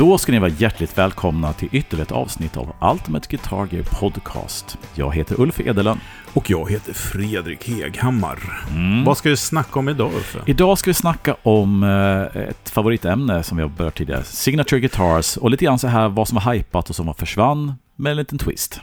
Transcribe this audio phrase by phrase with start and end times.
[0.00, 4.78] Då ska ni vara hjärtligt välkomna till ytterligare ett avsnitt av Ultimate Guitar Gear Podcast.
[4.94, 6.00] Jag heter Ulf Edelön.
[6.34, 8.62] Och jag heter Fredrik Heghammar.
[8.70, 9.04] Mm.
[9.04, 10.38] Vad ska vi snacka om idag Uffe?
[10.46, 14.24] Idag ska vi snacka om eh, ett favoritämne som vi har berört tidigare.
[14.24, 17.74] Signature Guitars och lite grann så här vad som var hypat och som var försvann
[17.96, 18.80] med en liten twist.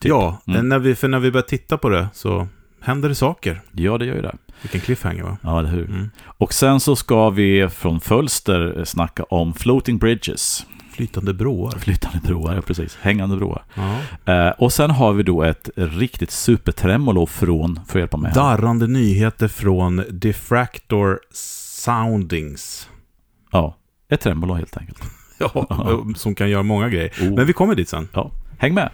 [0.00, 0.08] Typ.
[0.08, 0.68] Ja, Mm.
[0.68, 2.48] när vi, för när vi börjar titta på det så
[2.80, 3.60] händer det saker.
[3.72, 4.36] Ja, det gör ju det.
[4.62, 5.36] Vilken cliffhanger va?
[5.42, 5.84] Ja, eller hur?
[5.90, 6.10] Mm.
[6.24, 10.66] Och sen så ska vi från Fölster snacka om Floating Bridges.
[10.92, 11.78] Flytande broar.
[11.78, 12.98] Flytande broar, ja precis.
[13.00, 13.62] Hängande broar.
[13.74, 13.96] Ja.
[14.32, 18.40] Eh, och sen har vi då ett riktigt supertremolo från, för att hjälpa mig här.
[18.40, 22.88] Darrande nyheter från Diffractor Soundings.
[23.52, 23.76] Ja,
[24.08, 24.98] ett tremolo helt enkelt.
[25.40, 25.66] Ja,
[26.16, 27.12] som kan göra många grejer.
[27.20, 27.34] Oh.
[27.34, 28.08] Men vi kommer dit sen.
[28.12, 28.90] Ja, häng med!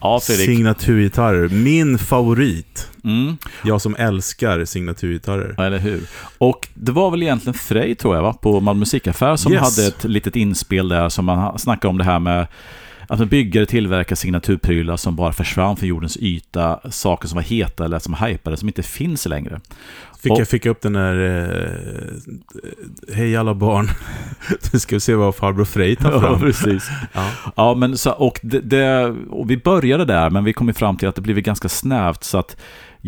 [0.00, 0.46] Ja, Fredrik.
[0.46, 1.48] Signaturgitarrer.
[1.48, 2.88] Min favorit.
[3.04, 5.54] Mm, Jag som älskar signaturgitarrer.
[5.56, 6.00] ja, eller hur?
[6.38, 8.32] Och det var väl egentligen Frej, tror jag, va?
[8.32, 9.62] på Malmö musikaffär som Yes.
[9.76, 12.46] hade ett litet inspel där som man snackade om det här med
[13.08, 17.84] att en byggare tillverkar signaturprylar som bara försvann från jordens yta, saker som var heta
[17.84, 19.60] eller som hypade, som inte finns längre.
[20.22, 21.40] Fick, Och- jag, fick upp den där...
[23.10, 23.88] Eh, Hej alla barn.
[24.72, 26.40] nu ska vi se vad farbror Frej tar Ja, fram.
[26.40, 26.88] precis.
[27.12, 27.30] Ja.
[27.56, 31.08] Ja, men så, och, det, det, och vi började där, men vi kom fram till
[31.08, 32.56] att det blev ganska snävt, så att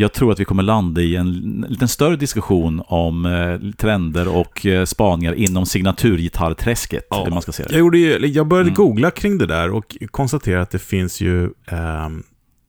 [0.00, 4.66] jag tror att vi kommer landa i en lite större diskussion om eh, trender och
[4.66, 7.20] eh, spaningar inom signaturgitarrträsket, Ja.
[7.22, 7.78] eller man ska säga Jag, det.
[7.78, 8.74] gjorde ju, jag började Mm.
[8.76, 12.22] googla kring det där och konstaterade att det finns ju ehm,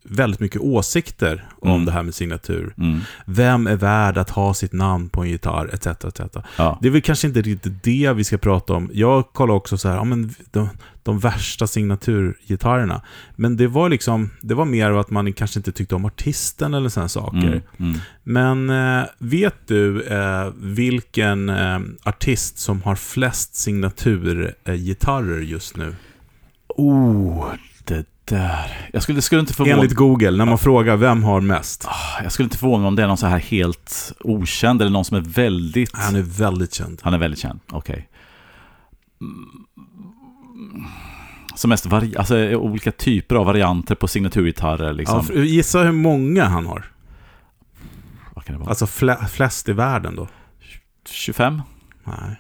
[0.10, 1.86] väldigt mycket åsikter om Mm.
[1.86, 2.74] det här med signatur.
[2.78, 3.00] Mm.
[3.26, 5.88] Vem är värd att ha sitt namn på en gitarr, etc.
[5.88, 6.20] etc.
[6.58, 6.80] Ja.
[6.82, 8.90] Det är väl kanske inte riktigt det vi ska prata om.
[8.94, 10.70] Jag kollar också så här, ja men de,
[11.04, 13.02] de värsta signaturgitarrerna.
[13.36, 16.90] Men det var liksom, det var mer att man kanske inte tyckte om artisten eller
[16.90, 17.38] sådana saker.
[17.38, 17.62] Mm.
[17.80, 18.00] Mm.
[18.24, 18.70] Men
[19.00, 25.96] eh, vet du eh, vilken eh, artist som har flest signaturgitarrer just nu?
[26.68, 27.46] Oh,
[27.84, 28.90] det där.
[28.94, 31.86] Jag skulle, skulle inte förvåna Enligt Google, när man frågar vem har mest?
[31.88, 34.92] Ah, Jag skulle inte förvåna mig om det är någon så här helt okänd eller
[34.92, 35.96] någon som är väldigt...
[35.98, 37.00] Han är väldigt känd.
[37.04, 38.10] Han är väldigt känd, okej.
[39.22, 40.86] Mm.
[41.56, 44.94] Som mest vari- alltså, olika typer av varianter på signaturgitarrer.
[44.94, 45.26] Liksom.
[45.36, 46.86] Ja, gissa hur många han har.
[48.36, 48.70] Vad kan det vara?
[48.70, 50.28] Alltså flä, flest i världen då?
[51.10, 51.62] 25?
[52.04, 52.36] Nej.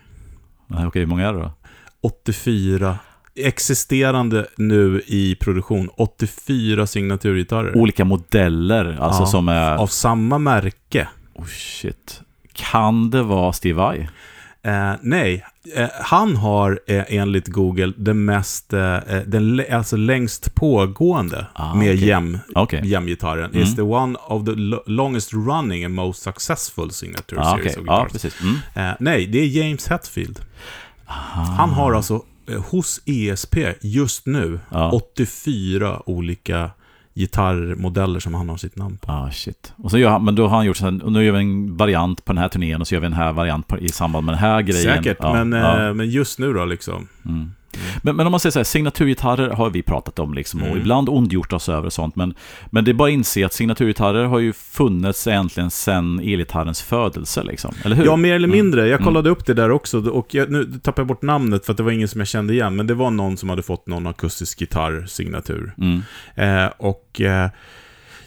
[0.67, 1.51] Nej, okej, hur många är det då?
[2.01, 2.97] 84.
[3.35, 5.89] Existerande nu i produktion.
[5.97, 7.77] 84 signaturgitarrer.
[7.77, 9.75] Olika modeller, alltså Ja, som är...
[9.75, 11.07] Av samma märke.
[11.33, 12.21] Oh shit.
[12.53, 14.09] Kan det vara Steve Vai?
[14.63, 15.45] Eh, nej,
[15.75, 21.45] eh, han har eh, enligt Google den mest, eh, eh, den lä- alltså längst pågående
[21.53, 22.07] Ah, med okej.
[22.07, 22.81] jäm, Okej.
[22.83, 23.51] jämgitarren.
[23.51, 23.63] Mm.
[23.63, 27.81] Is the one of the lo- longest running and most successful signature Ah, series okej.
[27.81, 28.11] of guitars.
[28.11, 28.41] precis.
[28.41, 28.55] Mm.
[28.89, 30.39] Eh, nej, det är James Hetfield.
[31.05, 31.13] Ah.
[31.41, 32.21] Han har alltså
[32.57, 34.91] hos ESP just nu Ja.
[34.91, 36.69] 84 olika
[37.15, 39.11] gitarrmodeller som han har sitt namn på.
[39.11, 39.73] Ah, shit.
[39.77, 41.39] Och så gör han, men då har han gjort så här, och nu gör vi
[41.39, 43.89] en variant på den här turnén och så gör vi en här variant på, i
[43.89, 44.95] samband med den här grejen.
[44.95, 45.87] Säkert, Ja, men, ja.
[45.87, 47.07] eh, men just nu då liksom.
[47.25, 47.51] Mm.
[48.03, 50.79] Men, men om man säger så här, signaturgitarrer har vi pratat om liksom, och Mm.
[50.79, 52.33] ibland ondgjort oss över och sånt, men,
[52.71, 57.43] men det är bara att inse att signaturgitarrer har ju funnits egentligen sedan elgitarrens födelse,
[57.43, 57.73] liksom.
[57.83, 58.05] Eller hur?
[58.05, 58.57] Ja, mer eller Mm.
[58.57, 58.87] mindre.
[58.87, 61.77] Jag kollade upp det där också och jag, nu tappar jag bort namnet för att
[61.77, 64.07] det var ingen som jag kände igen, men det var någon som hade fått någon
[64.07, 65.73] akustisk gitarrsignatur.
[65.77, 66.01] Mm.
[66.35, 67.49] Eh, och eh,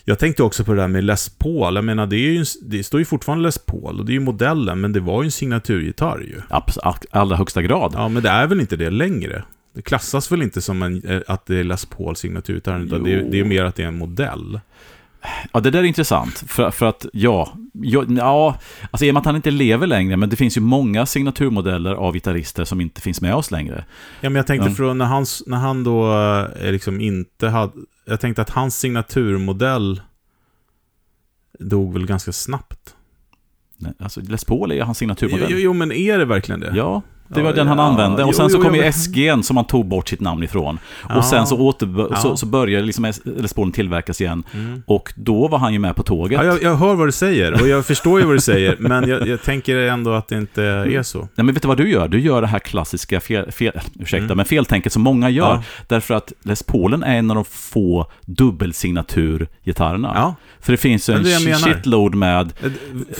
[0.05, 1.75] jag tänkte också på det där med Les Paul.
[1.75, 4.21] Jag menar, det, är ju, det står ju fortfarande Les Paul och det är ju
[4.21, 6.41] modellen, men det var ju en signaturgitarr ju.
[6.51, 7.93] Abs- allra högsta grad.
[7.95, 9.45] Ja, men det är väl inte det längre?
[9.75, 13.23] Det klassas väl inte som en, eh, att det är Les Paul signaturgitarr, utan det,
[13.31, 14.61] det är mer att det är en modell.
[15.53, 16.45] Ja, det där är intressant.
[16.47, 18.59] För, för att, ja, ja, ja,
[18.91, 21.95] alltså i och med att han inte lever längre, men det finns ju många signaturmodeller
[21.95, 23.85] av gitarrister som inte finns med oss längre.
[24.21, 24.75] Ja, men jag tänkte Ja.
[24.75, 26.13] från när han, när han då
[26.63, 27.73] eh, liksom inte hade...
[28.05, 30.03] Jag tänkte att hans signaturmodell
[31.59, 32.97] dog väl ganska snabbt.
[33.77, 35.47] Nej, Alltså, Les Paul är ju hans signaturmodell.
[35.51, 36.73] jo, jo, men är det verkligen det?
[36.77, 38.25] Ja, det var den han använde.
[38.25, 40.79] Och sen så kom ju SG'n som han tog bort sitt namn ifrån.
[41.17, 44.43] Och sen så, åter, så, så började liksom S- Les Paulen tillverkas igen.
[44.55, 44.83] Mm.
[44.87, 46.41] Och då var han ju med på tåget.
[46.41, 49.09] Ja, jag, jag hör vad du säger och jag förstår ju vad du säger, men
[49.09, 51.19] jag, jag tänker ändå att det inte är så.
[51.19, 52.09] Nej, men vet du vad du gör?
[52.09, 54.37] Du gör det här klassiska fel, fel, ursäkta, Mm.
[54.37, 55.45] men feltänket som många gör.
[55.55, 55.63] Ja.
[55.87, 60.13] Därför att Les Paulen är en av de få dubbelsignaturgitarrerna.
[60.15, 62.53] Ja, För det finns ju en det shitload med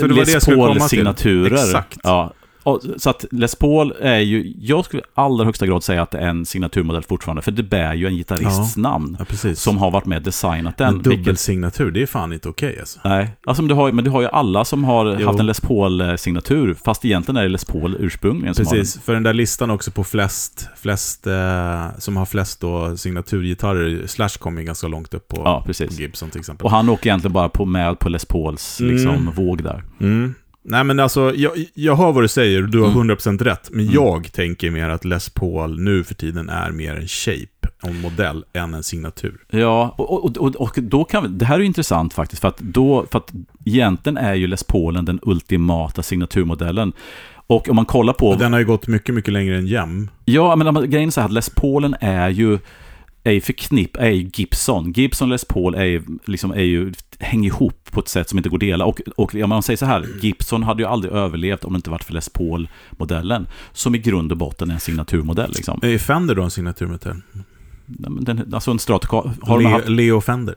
[0.01, 0.45] Les.
[0.47, 1.55] Paul-signaturer.
[1.55, 1.99] Exakt.
[2.03, 6.03] Ja, och, så att Les Paul är ju, jag skulle i allra högsta grad säga
[6.03, 9.17] att det är en signaturmodell fortfarande, för det bär ju en gitarrists namn.
[9.19, 9.61] Ja, precis.
[9.61, 10.89] Som har varit med och designat den.
[10.95, 13.01] en dubbelsignatur, det är fan inte okej alltså.
[13.05, 15.27] Nej, alltså, men, du har, men du har ju alla som har Jo.
[15.27, 19.23] haft en Les Paul-signatur, fast egentligen är det Les Paul ursprungligen som Precis, för den
[19.23, 24.67] där listan också på flest, flest eh, som har flest då signaturgitarrer, Slash kommer ju
[24.67, 25.53] ganska långt upp på, har den.
[25.53, 25.99] Ja, på precis.
[25.99, 26.65] Gibson till exempel.
[26.65, 29.35] Och han åker egentligen bara på med på Les Pauls liksom, Mm.
[29.35, 29.85] våg där.
[30.01, 30.35] Mm.
[30.65, 33.11] Nej men alltså, jag, jag hör vad du säger och du har Mm.
[33.11, 33.69] 100% rätt.
[33.73, 33.95] Men Mm.
[33.95, 38.45] jag tänker mer att Les Paul nu för tiden är mer en shape, en modell,
[38.53, 39.37] än en signatur.
[39.51, 42.59] Ja, och, och, och, och då kan vi, det här är intressant faktiskt, för att,
[42.59, 43.33] då, för att
[43.65, 46.93] egentligen är ju Les Paulen den ultimata signaturmodellen.
[47.47, 48.35] Och om man kollar på...
[48.35, 50.11] Den har ju gått mycket, mycket längre än Jem.
[50.25, 52.59] Ja, men grejen är så här att Les Paulen är ju
[53.25, 54.93] är ju förknipp, är ju Gibson.
[54.93, 58.49] Gibson Les Paul är ju, liksom, är ju, hänger ihop på ett sätt som inte
[58.49, 58.85] går att dela.
[58.85, 61.91] Och, och ja, man säger så här, Gibson hade ju aldrig överlevt om det inte
[61.91, 63.47] varit för Les Paul-modellen.
[63.73, 65.53] Som i grund och botten är en signaturmodell.
[65.55, 65.81] Liksom.
[65.83, 66.51] Är Fender då en
[67.87, 70.55] men Den, alltså en Stratocaster, har Leo, haft, Leo Fender.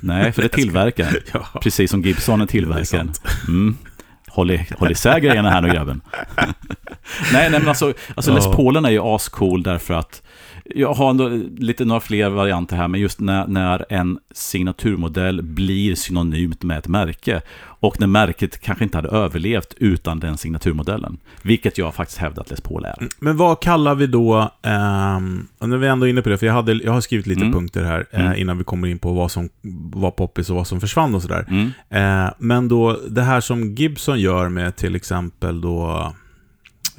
[0.00, 1.14] Nej, för det är tillverkaren.
[1.32, 1.60] Ja.
[1.62, 3.12] Precis som Gibson är tillverkaren.
[3.48, 3.76] Mm.
[4.28, 6.00] Håll, i, håll isär grejerna här nu grabben.
[7.32, 8.52] nej, nej, men alltså, alltså Les Ja.
[8.52, 10.22] Paulen är ju ascool därför att
[10.74, 15.94] jag har ändå lite några fler varianter här, men just när, när en signaturmodell blir
[15.94, 21.18] synonymt med ett märke och när märket kanske inte hade överlevt utan den signaturmodellen.
[21.42, 22.94] Vilket jag faktiskt hävdar att Les Paul är.
[23.18, 24.50] Men vad kallar vi då,
[25.58, 27.40] och nu är vi ändå inne på det, för jag, hade, jag har skrivit lite
[27.40, 27.52] Mm.
[27.52, 28.38] punkter här eh, Mm.
[28.38, 29.48] innan vi kommer in på vad som
[29.92, 31.44] var poppis och vad som försvann och sådär.
[31.48, 31.70] Mm.
[31.90, 36.12] Eh, men då, det här som Gibson gör med till exempel då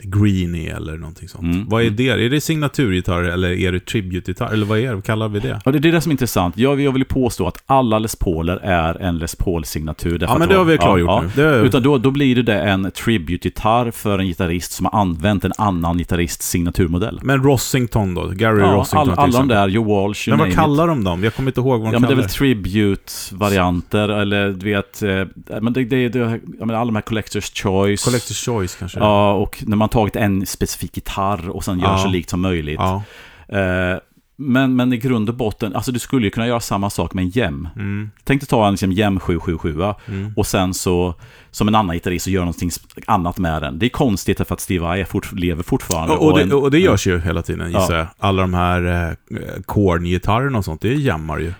[0.03, 1.43] Greenie eller någonting sånt.
[1.43, 1.69] Mm.
[1.69, 2.09] Vad är det?
[2.09, 4.53] Är det signaturgitarr eller är det tribute-gitarr?
[4.53, 4.93] Eller vad är det?
[4.95, 5.61] Vad kallar vi det?
[5.65, 6.57] Och det är det som är intressant.
[6.57, 10.19] Jag, jag vill påstå att alla Les Pauler är en Les Paul-signatur.
[10.21, 11.43] Ja, men det har vi klargjort nu.
[11.43, 15.45] Det, Utan då, då blir det det en tribute-gitarr för en gitarrist som har använt
[15.45, 17.19] en annan gitarrists signaturmodell.
[17.23, 18.27] men Rossington då?
[18.27, 21.23] Gary Ja, Rossington all, alla de där, Joe Walsh, Men vad kallar de dem?
[21.23, 24.65] Jag kommer inte ihåg vad de Ja, men det är kallar väl tribute-varianter, eller du
[24.65, 28.07] vet, eh, men det, det, det, alla de här Collector's Choice.
[28.07, 28.99] Collector's Choice kanske?
[28.99, 31.97] Ja, och när man tagit en specifik gitarr och sen gör Ja.
[31.97, 32.79] så likt som möjligt.
[32.79, 33.03] Ja.
[33.57, 33.97] Eh,
[34.39, 37.23] men, men i grund och botten, alltså du skulle ju kunna göra samma sak med
[37.23, 37.67] en gem.
[37.75, 40.33] Mm, Tänk dig ta en liksom gem 777 mm.
[40.37, 41.13] och sen så,
[41.51, 42.69] som en annan gitarrist, så gör någonting
[43.05, 43.79] annat med den.
[43.79, 46.13] Det är konstigt för att Steve Vai fort, lever fortfarande.
[46.15, 47.79] Och, och, det, och det görs ju hela tiden Ja.
[47.79, 48.07] gissar jag.
[48.19, 48.85] Alla de här
[49.31, 51.53] eh, Korn-gitarrerna och sånt, det är jämmar ju.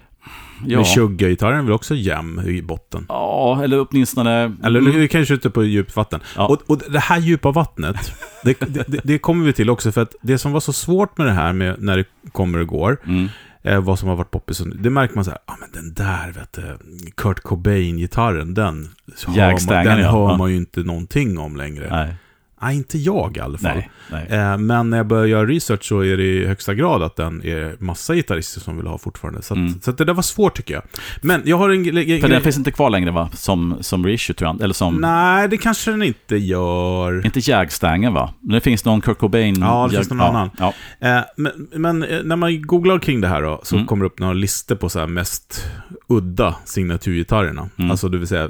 [0.65, 0.77] Ja.
[0.77, 3.05] Men Sugar-gitarren är väl också jäm i botten?
[3.09, 4.55] ja, eller åtminstone...
[4.63, 4.99] Eller Mm.
[4.99, 6.19] det kanske ute på djupt vatten.
[6.35, 6.47] Ja.
[6.47, 8.11] Och, och det här djupa vattnet,
[8.43, 11.27] det, det, det kommer vi till också för att det som var så svårt med
[11.27, 13.27] det här med när det kommer och går, Mm.
[13.63, 16.31] eh, vad som har varit poppis, det märker man så här, ah, men den där,
[16.31, 16.77] vet du,
[17.17, 18.89] Kurt Cobain-gitarren, den,
[19.27, 20.11] hör man, den ja.
[20.11, 20.37] hör Ja.
[20.37, 21.87] man ju inte någonting om längre.
[21.91, 22.15] Nej,
[22.61, 23.75] Nej, inte jag i alla fall.
[23.75, 23.89] nej,
[24.29, 24.39] nej.
[24.39, 27.45] Eh, men när jag börjar göra research så är det i högsta grad att den
[27.45, 29.41] är massa gitarrister som vill ha fortfarande.
[29.41, 29.81] Så, att, Mm.
[29.81, 30.83] så det där var svårt tycker jag.
[31.21, 32.21] Men jag har en grej...
[32.21, 33.29] För den finns inte kvar längre va?
[33.33, 34.61] Som, som reissue tror jag.
[34.61, 34.95] Eller som...
[34.95, 37.25] Nej, det kanske den inte gör.
[37.25, 38.33] Inte Jagstängen va?
[38.41, 39.55] Men det finns någon Kurt Cobain...
[39.59, 40.49] Ja, det finns någon ja, annan.
[40.59, 40.73] Ja.
[40.99, 43.87] Eh, men, men eh, när man googlar kring det här då, så Mm.
[43.87, 45.65] kommer det upp några listor på så mest
[46.07, 47.69] udda signaturgitarrerna.
[47.77, 47.91] Mm.
[47.91, 48.49] Alltså det vill säga,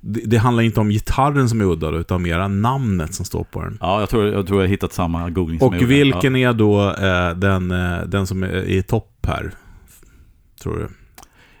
[0.00, 3.62] det, det handlar inte om gitarren som är udda, utan mera namnet som står på
[3.62, 3.78] den.
[3.80, 7.30] ja, jag tror jag, tror jag har hittat samma googling Och vilken är då eh,
[7.30, 9.50] den, eh, den som är i topp här?
[10.62, 10.88] Tror du?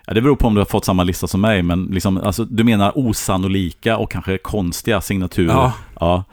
[0.06, 2.44] Ja, det beror på om du har fått samma lista som mig, men liksom, alltså,
[2.44, 5.52] du menar osannolika och kanske konstiga signaturer.
[5.52, 5.72] Ja.
[6.00, 6.24] Ja.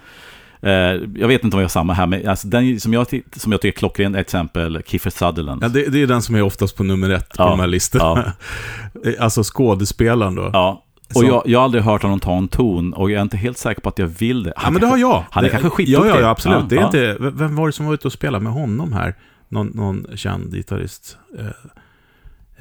[0.61, 0.71] Eh,
[1.15, 3.61] jag vet inte om jag har samma här, men alltså, den som jag, som jag
[3.61, 5.63] tycker är klockren är till exempel Kiefer Sutherland.
[5.63, 7.67] Ja, det, det är den som är oftast på nummer ett på Ja, de här
[7.67, 8.33] listorna.
[9.19, 10.49] alltså skådespelaren då.
[10.53, 10.83] Ja.
[11.15, 13.57] Och jag, jag har aldrig hört honom ta en ton och jag är inte helt
[13.57, 14.53] säker på att jag vill det.
[14.63, 15.23] Ja, men det har jag.
[15.31, 16.09] Han är det, kanske Ja, skitduktig.
[16.11, 16.57] ja, ja, absolut.
[16.59, 16.85] Ja, det är ja.
[16.85, 19.15] inte, vem var det som var ute och spelade med honom här?
[19.49, 21.17] Någon, någon känd gitarrist.
[21.39, 21.45] Eh,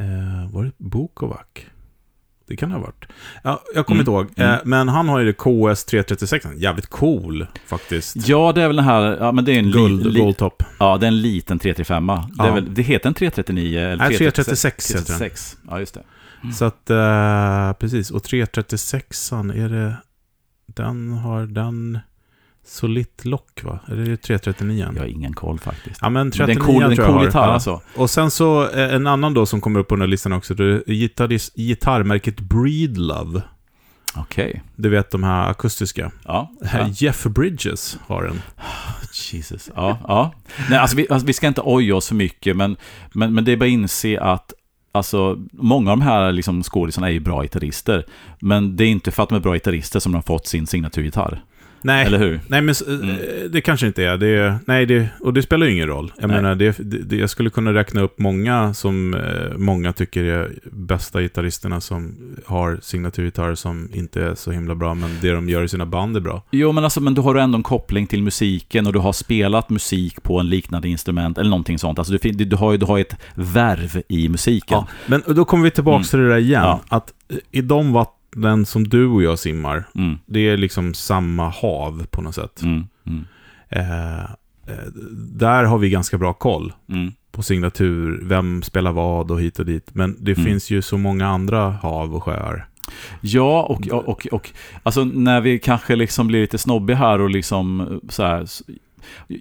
[0.06, 1.40] eh, var det Bukovac?
[2.48, 3.04] Det kan det ha varit.
[3.42, 4.46] Ja, jag kommer Mm, inte ihåg.
[4.48, 4.54] mm.
[4.54, 6.46] Eh, men han har ju det KS 336.
[6.56, 8.28] Jävligt cool faktiskt.
[8.28, 10.62] Ja, det är väl den här, ja men det är en, Guld, li, goldtop.
[10.78, 12.54] ja, det är en liten 335 det, är Ja.
[12.54, 15.06] väl, det heter en 339 eller Nej, 336 heter den.
[15.06, 15.56] 336.
[15.68, 16.02] Ja, just det.
[16.54, 18.10] Så att, eh, precis.
[18.10, 19.96] Och 336an, är det...
[20.66, 21.98] Den har den...
[22.68, 23.78] Solitt lock va?
[23.88, 24.88] Är det 339?
[24.94, 25.98] Jag har ingen koll faktiskt.
[26.02, 27.24] Ja men Men det är 39 en cool, tror jag cool har.
[27.24, 27.52] gitarr Ja.
[27.52, 27.80] alltså.
[27.96, 30.54] Och sen så eh, en annan då som kommer upp på den här listan också.
[30.54, 33.42] Det är gitarris, gitarrmärket Breedlove.
[34.16, 34.62] Okej.
[34.76, 36.10] Du vet de här akustiska.
[36.24, 36.52] Ja.
[36.72, 36.88] ja.
[36.88, 38.42] Jeff Bridges har en.
[39.32, 39.70] Jesus.
[39.74, 40.32] Ja, ja.
[40.70, 42.76] Nej, alltså vi, alltså vi ska inte oja oss för mycket, men,
[43.12, 44.52] men, men det är bara att inse att
[44.96, 48.06] Alltså, många av de här liksom, skådisarna är ju bra gitarrister.
[48.40, 50.66] Men det är inte för att de är bra gitarrister som de har fått sin
[50.66, 51.42] signaturgitarr.
[51.86, 52.40] Nej, Eller hur?
[52.48, 53.16] nej men s- Mm.
[53.50, 54.16] det kanske inte är.
[54.16, 56.12] Det, nej, det, och det spelar ju ingen roll.
[56.20, 56.36] Jag Nej.
[56.42, 61.20] menar, det, det, jag skulle kunna räkna upp många som eh, många tycker är bästa
[61.22, 62.14] gitarristerna som
[62.46, 66.16] har signaturgitarrer som inte är så himla bra, men det de gör i sina band
[66.16, 66.42] är bra.
[66.50, 69.70] Jo, men, alltså, men du har ändå en koppling till musiken och du har spelat
[69.70, 71.98] musik på en liknande instrument eller någonting sånt.
[71.98, 74.78] Alltså, du, du, har du har ett värv i musiken.
[74.78, 76.04] Ja, men då kommer vi tillbaka Mm.
[76.04, 76.62] till det där igen.
[76.62, 76.80] Ja.
[76.88, 77.92] Att eh, i de
[78.36, 82.62] vattnen som du och jag simmar, Mm, det är liksom samma hav på något sätt.
[82.62, 83.24] mm, mm,
[83.68, 84.20] Eh,
[84.66, 84.86] eh,
[85.36, 87.12] där har vi ganska bra koll mm.
[87.32, 89.90] på signatur, vem spelar vad och hit och dit.
[89.94, 90.44] Men det Mm.
[90.44, 92.68] finns ju så många andra hav och sjöar.
[93.20, 94.50] Ja, och, och, och, och
[94.82, 98.46] alltså när vi kanske liksom blir lite snobbiga här och liksom så här.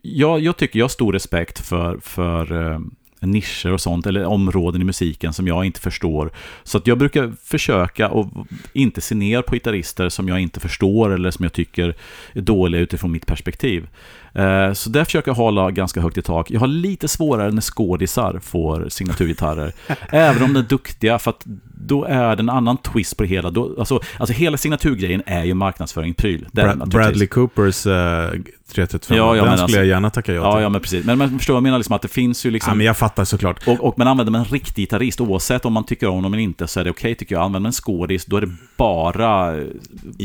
[0.04, 2.80] Jag, jag tycker jag har stor respekt för, för eh,
[3.26, 6.32] nischer och sånt, eller områden i musiken som jag inte förstår.
[6.64, 8.28] Så att jag brukar försöka att
[8.74, 11.96] inte se ner på gitarrister som jag inte förstår eller som jag tycker
[12.34, 13.88] är dåliga utifrån mitt perspektiv.
[14.34, 16.52] Eh, Så där försöker jag hålla ganska högt i tak.
[16.52, 19.74] Jag har lite svårare när skådisar får signaturgitarrer.
[20.10, 21.44] även om de är duktiga, för att
[21.78, 23.50] då är det en annan twist på det hela.
[23.50, 26.46] Då, alltså, alltså hela signaturgrejen är ju marknadsföring-pryl.
[26.52, 26.86] Den, Bra-.
[26.86, 28.30] Bradley Coopers eh,
[28.76, 30.62] 335, Ja, ja, den skulle alltså- jag gärna tacka ja till.
[30.64, 31.06] ja, men precis.
[31.06, 32.72] Men man förstår vad jag menar, liksom att det finns ju liksom...
[32.72, 33.68] Ja, men jag fattar såklart.
[33.68, 36.44] Och, och men använder man en riktig gitarrist, oavsett om man tycker om dem eller
[36.44, 37.42] inte, så är det okej tycker jag.
[37.42, 39.56] Använder man en skådis, då är det bara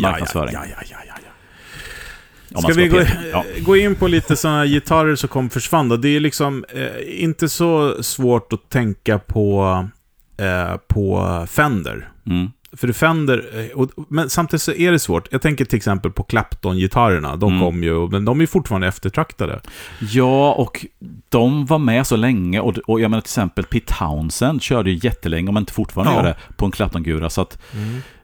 [0.03, 0.55] marknadsföring.
[0.55, 1.31] Ja, ja, ja, ja, ja.
[2.49, 2.61] ja.
[2.61, 3.01] Ska vi gå.
[3.33, 3.45] Ja.
[3.61, 5.97] gå in på lite sådana gitarrer som kom försvann då?
[5.97, 9.89] Det är liksom eh, inte så svårt att tänka på,
[10.39, 12.09] eh, på Fender.
[12.27, 12.51] Mm.
[12.77, 15.29] För det Fender, eh, och, men samtidigt så är det svårt.
[15.31, 17.37] Jag tänker till exempel på Clapton-gitarrerna.
[17.37, 17.65] De Mm.
[17.65, 19.61] kom ju, men de är fortfarande eftertraktade.
[20.01, 20.87] Ja, och
[21.29, 22.61] de var med så länge.
[22.61, 26.17] Och, och jag menar till exempel Pete Townsend körde ju jättelänge, om inte fortfarande Ja.
[26.19, 27.31] gör det, på en Clapton-gura.
[27.31, 27.59] Så att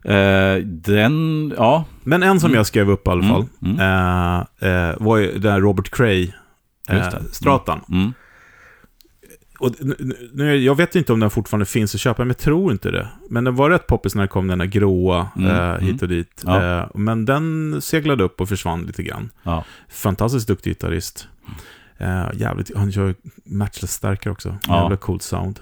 [0.04, 1.84] eh, den, ja.
[2.02, 2.56] Men en som Mm.
[2.56, 3.80] jag skrev upp i alla Mm, fall, mm.
[4.60, 6.32] eh, eh, var ju den Robert Cray,
[6.88, 7.22] eh, Just det.
[7.32, 7.80] Stratan.
[7.88, 8.12] Mm.
[9.58, 9.74] Och
[10.32, 13.08] nu, jag vet inte om den fortfarande finns att köpa, men jag tror inte det.
[13.30, 15.80] Men den var rätt poppis när det kom den här gråa Mm, eh, mm.
[15.80, 16.42] hit och dit.
[16.46, 16.80] Ja.
[16.80, 19.30] Eh, men den seglade upp och försvann lite grann.
[19.42, 19.64] Ja.
[19.88, 21.28] Fantastiskt duktig gitarrist.
[21.98, 24.56] Eh, jävligt, han kör matchless stärkare också.
[24.68, 24.82] Ja.
[24.82, 25.60] Jävla coolt sound.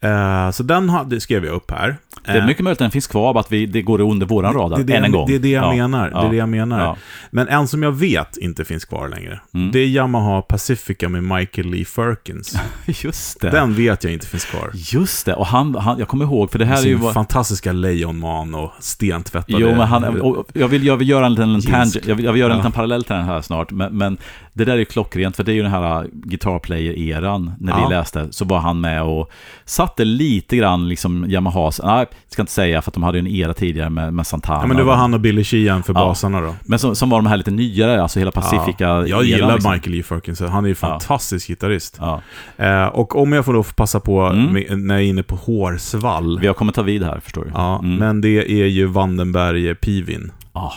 [0.00, 1.96] Eh, så den hade, skrev jag upp här.
[2.24, 4.54] Det är mycket möjligt att den finns kvar, bara att vi, det går under våran
[4.54, 5.26] radar, det det, än en gång.
[5.28, 5.72] Det är det jag ja.
[5.72, 6.04] menar.
[6.04, 6.26] Det Ja.
[6.26, 6.80] är det jag menar.
[6.80, 6.96] Ja.
[7.30, 9.40] Men en som jag vet inte finns kvar längre.
[9.54, 9.70] Mm.
[9.72, 12.56] Det är Yamaha Pacifica med Michael Lee Firkins.
[12.86, 13.50] Just det.
[13.50, 14.70] Den vet jag inte finns kvar.
[14.74, 16.94] Just det, och han, han, jag kommer ihåg, för det här är ju...
[16.94, 19.62] Vad- fantastiska lejonman och stentvättade...
[19.62, 22.32] Jo, men han, och jag, vill, jag vill göra en liten, tangent, jag vill, jag
[22.32, 24.18] vill göra en liten parallell till den här snart, men, men
[24.52, 28.28] det där är klockrent, för det är ju den här Guitar Player-eran, när vi läste,
[28.30, 29.30] så var han med och
[29.64, 33.26] satte lite grann liksom Yamahas, nej, ska inte säga, för att de hade ju en
[33.26, 34.60] era tidigare med, med Santana.
[34.60, 36.00] Ja, men det var han och Billy Sheehan för Ja.
[36.00, 36.54] basarna då.
[36.64, 39.72] Men som, som var de här lite nyare, alltså hela Pacifica Ja, jag gillar liksom.
[39.72, 41.96] Michael Lee Firkins, han är ju fantastisk gitarrist.
[42.00, 42.22] Ja,
[42.56, 44.52] Eh, och om jag får då passa på, Mm.
[44.52, 46.38] med, när jag är inne på hårsvall.
[46.40, 47.50] vi har kommit ta vid här, förstår du.
[47.54, 47.96] Ja, Mm.
[47.96, 50.32] men det är ju Vandenberg Pivin.
[50.52, 50.72] Ah,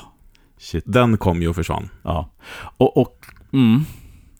[0.59, 0.83] shit.
[0.87, 1.89] Den kom ju och försvann.
[2.03, 2.29] Ja,
[2.77, 3.15] och, och
[3.53, 3.85] mm,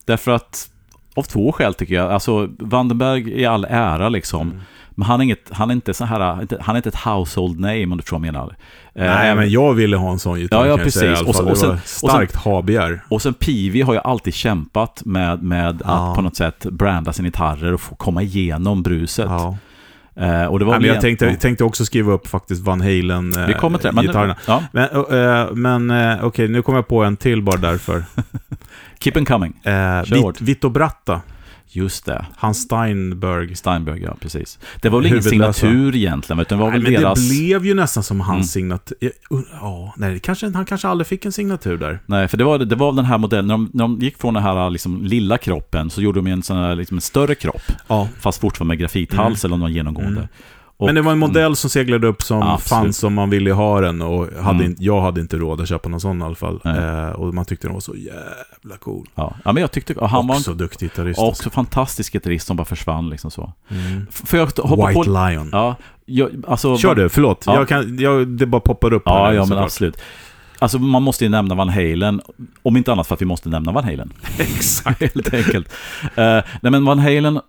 [0.06, 0.68] därför att
[1.16, 2.12] av två skäl tycker jag.
[2.12, 4.40] Alltså Vandenberg i all ära liksom.
[4.50, 4.60] Mm.
[4.94, 6.20] Men han är, inget, han är inte så här,
[6.60, 8.56] han är inte ett household name om du förstår vad jag menar.
[8.94, 11.40] Nej, men jag ville ha en sån gitarr Ja, ja, kan jag säga i precis.
[11.40, 11.70] alla Och fall.
[11.70, 13.00] och sen- starkt ha-begär.
[13.08, 16.10] Och sen Pivi har ju alltid kämpat med, med Ja.
[16.10, 19.26] att på något sätt branda sina gitarrer och få komma igenom bruset.
[19.28, 19.56] Ja.
[20.16, 22.80] Eh, och det var Nej, men jag tänkte, egent- tänkte också skriva upp faktiskt Van
[22.80, 23.46] Halen eh,
[23.82, 23.92] det.
[23.92, 24.88] Men, ja, Men,
[25.44, 28.04] eh, men eh, okej, nu kommer jag på en till bara därför.
[29.00, 29.52] keep on coming.
[29.62, 30.02] Eh.
[30.10, 31.20] Vit, Vito Bratta,
[31.68, 32.26] Just det.
[32.36, 33.54] Hans Steinberg.
[33.56, 34.58] Steinberg, ja precis.
[34.82, 37.28] Det var väl ingen signatur egentligen, utan det var Nej, väl men deras...
[37.28, 38.44] det blev ju nästan som hans Mm.
[38.44, 38.96] signatur.
[39.60, 41.98] Ja, nej, kanske, han kanske aldrig fick en signatur där.
[42.06, 44.34] Nej, för det var, det var den här modellen, när de, när de gick från
[44.34, 47.62] den här liksom, lilla kroppen så gjorde de en sån här liksom, en större kropp,
[47.88, 48.08] Ja.
[48.20, 50.10] fast fortfarande med grafithals eller någon genomgående.
[50.20, 50.28] Mm.
[50.76, 52.68] Och- men det var en modell som seglade upp som Absolut.
[52.68, 54.62] fanns om man ville ha den och hade Mm.
[54.66, 56.60] inte, jag hade inte råd att köpa någon sån i alla fall.
[56.64, 59.06] Eh, och man tyckte den var så jävla cool.
[59.14, 59.34] Ja.
[59.44, 61.18] ja, men jag tyckte, och han var också en, duktig gitarrist.
[61.18, 61.50] också alltså.
[61.50, 63.52] fantastisk gitarrist som bara försvann liksom så.
[63.70, 64.06] Mm.
[64.08, 65.02] F- Får jag hoppa White på...
[65.28, 65.48] Lion.
[65.52, 65.76] Ja,
[66.06, 66.76] jag, alltså...
[66.76, 67.42] Kör du, förlåt.
[67.46, 67.54] Ja.
[67.54, 70.00] Jag kan, jag, det bara poppar upp Ja, här ja men absolut.
[70.58, 72.20] Alltså man måste ju nämna Van Halen,
[72.62, 74.12] om inte annat för att vi måste nämna Van Halen.
[74.38, 75.00] Exakt.
[75.14, 75.68] Helt enkelt.
[76.02, 76.08] Uh,
[76.60, 77.40] nej men Van Halen,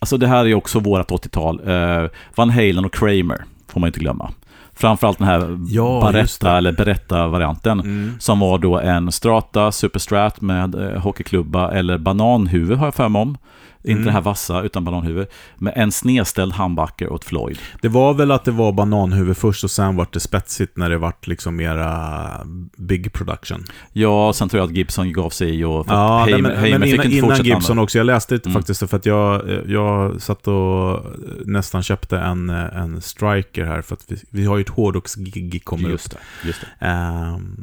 [0.00, 1.60] alltså det här är ju också vårat 80-tal.
[1.68, 4.30] Eh, Van Halen och Kramer, får man inte glömma.
[4.74, 6.00] Framförallt den här Ja.
[6.02, 7.80] Baretta eller Beretta-varianten.
[7.80, 8.12] Mm.
[8.18, 13.22] Som var då en Strata Superstrat med eh, hockeyklubba eller bananhuvud har jag för mig
[13.22, 13.36] om.
[13.82, 14.04] Inte Mm.
[14.04, 15.26] det här vassa utan bananhuvud.
[15.58, 17.58] Med en snedställd handbacker åt Floyd.
[17.82, 20.98] Det var väl att det var bananhuvud först och sen vart det spetsigt när det
[20.98, 22.30] vart liksom mera
[22.76, 23.64] big production.
[23.92, 25.86] Ja, sen tror jag att Gibson gav sig och...
[25.88, 27.98] Ja, Hamer- men, Hamer men fick innan, inte innan Gibson också.
[27.98, 28.54] Jag läste det Mm.
[28.54, 31.04] faktiskt för att jag, jag satt och
[31.44, 35.88] nästan köpte en, en striker här för att vi, vi har ju ett hårdrocksgig kommer.
[35.88, 36.86] Just det, just det.
[36.86, 37.56] Ehm,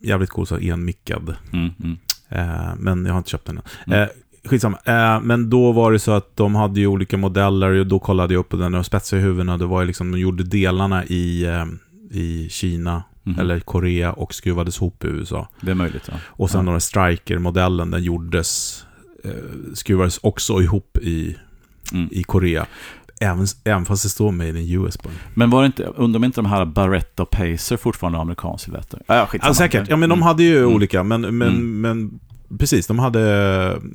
[0.00, 1.36] jävligt cool, så enmickad.
[1.52, 1.98] Mm, mm.
[2.28, 3.92] Eh, men jag har inte köpt den än.
[3.92, 4.08] Eh,
[4.44, 4.78] skitsamma.
[4.84, 8.34] Eh, men då var det så att de hade ju olika modeller och då kollade
[8.34, 9.58] jag upp på den och spetsiga huvudena.
[9.58, 11.64] Det var ju liksom, de gjorde delarna i, eh,
[12.10, 13.38] i Kina Mhm.
[13.40, 15.48] eller Korea och skruvades ihop i USA.
[15.60, 16.14] Det är möjligt, ja.
[16.26, 16.62] Och sen Ja.
[16.62, 18.84] några Striker-modellen, den gjordes,
[19.24, 19.30] eh,
[19.74, 21.36] skruvades också ihop i,
[21.92, 22.08] Mm.
[22.12, 22.66] i Korea.
[23.20, 25.18] Även, även fast det står Made in US på den.
[25.34, 28.68] Men var det inte, undrar om inte de här Barretta och Pacer fortfarande amerikansk?
[29.06, 29.50] Ja, skitsamma.
[29.50, 29.88] Ja, säkert.
[29.88, 30.22] Ja, men de Mm.
[30.26, 30.74] hade ju Mm.
[30.74, 31.80] olika, men, men, Mm.
[31.80, 32.20] men
[32.58, 33.20] precis, de hade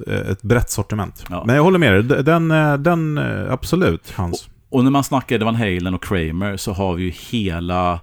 [0.07, 1.25] eh, ett brett sortiment.
[1.29, 1.43] Ja.
[1.45, 4.49] Men jag håller med dig, den, eh, den eh, absolut, Hans.
[4.69, 7.99] Och när man snackar Van Halen och Kramer så har vi ju hela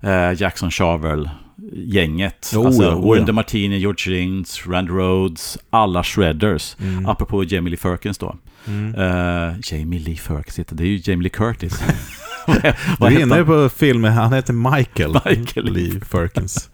[0.00, 2.50] eh, Jackson Charvel-gänget.
[2.54, 3.26] Jo, alltså, ja, oh, Warren.
[3.26, 6.76] DeMartini, George Lynch, Rand Rhodes, alla shredders.
[6.80, 7.06] Mm.
[7.06, 8.36] Apropå Jamie Lee Firkins då.
[8.66, 8.94] Mm.
[8.94, 11.82] Eh, Jamie Lee Firkins, det är ju Jamie Lee Curtis.
[12.98, 15.72] Du är inne på filmen, han heter Michael, Michael.
[15.72, 16.70] Lee Firkins.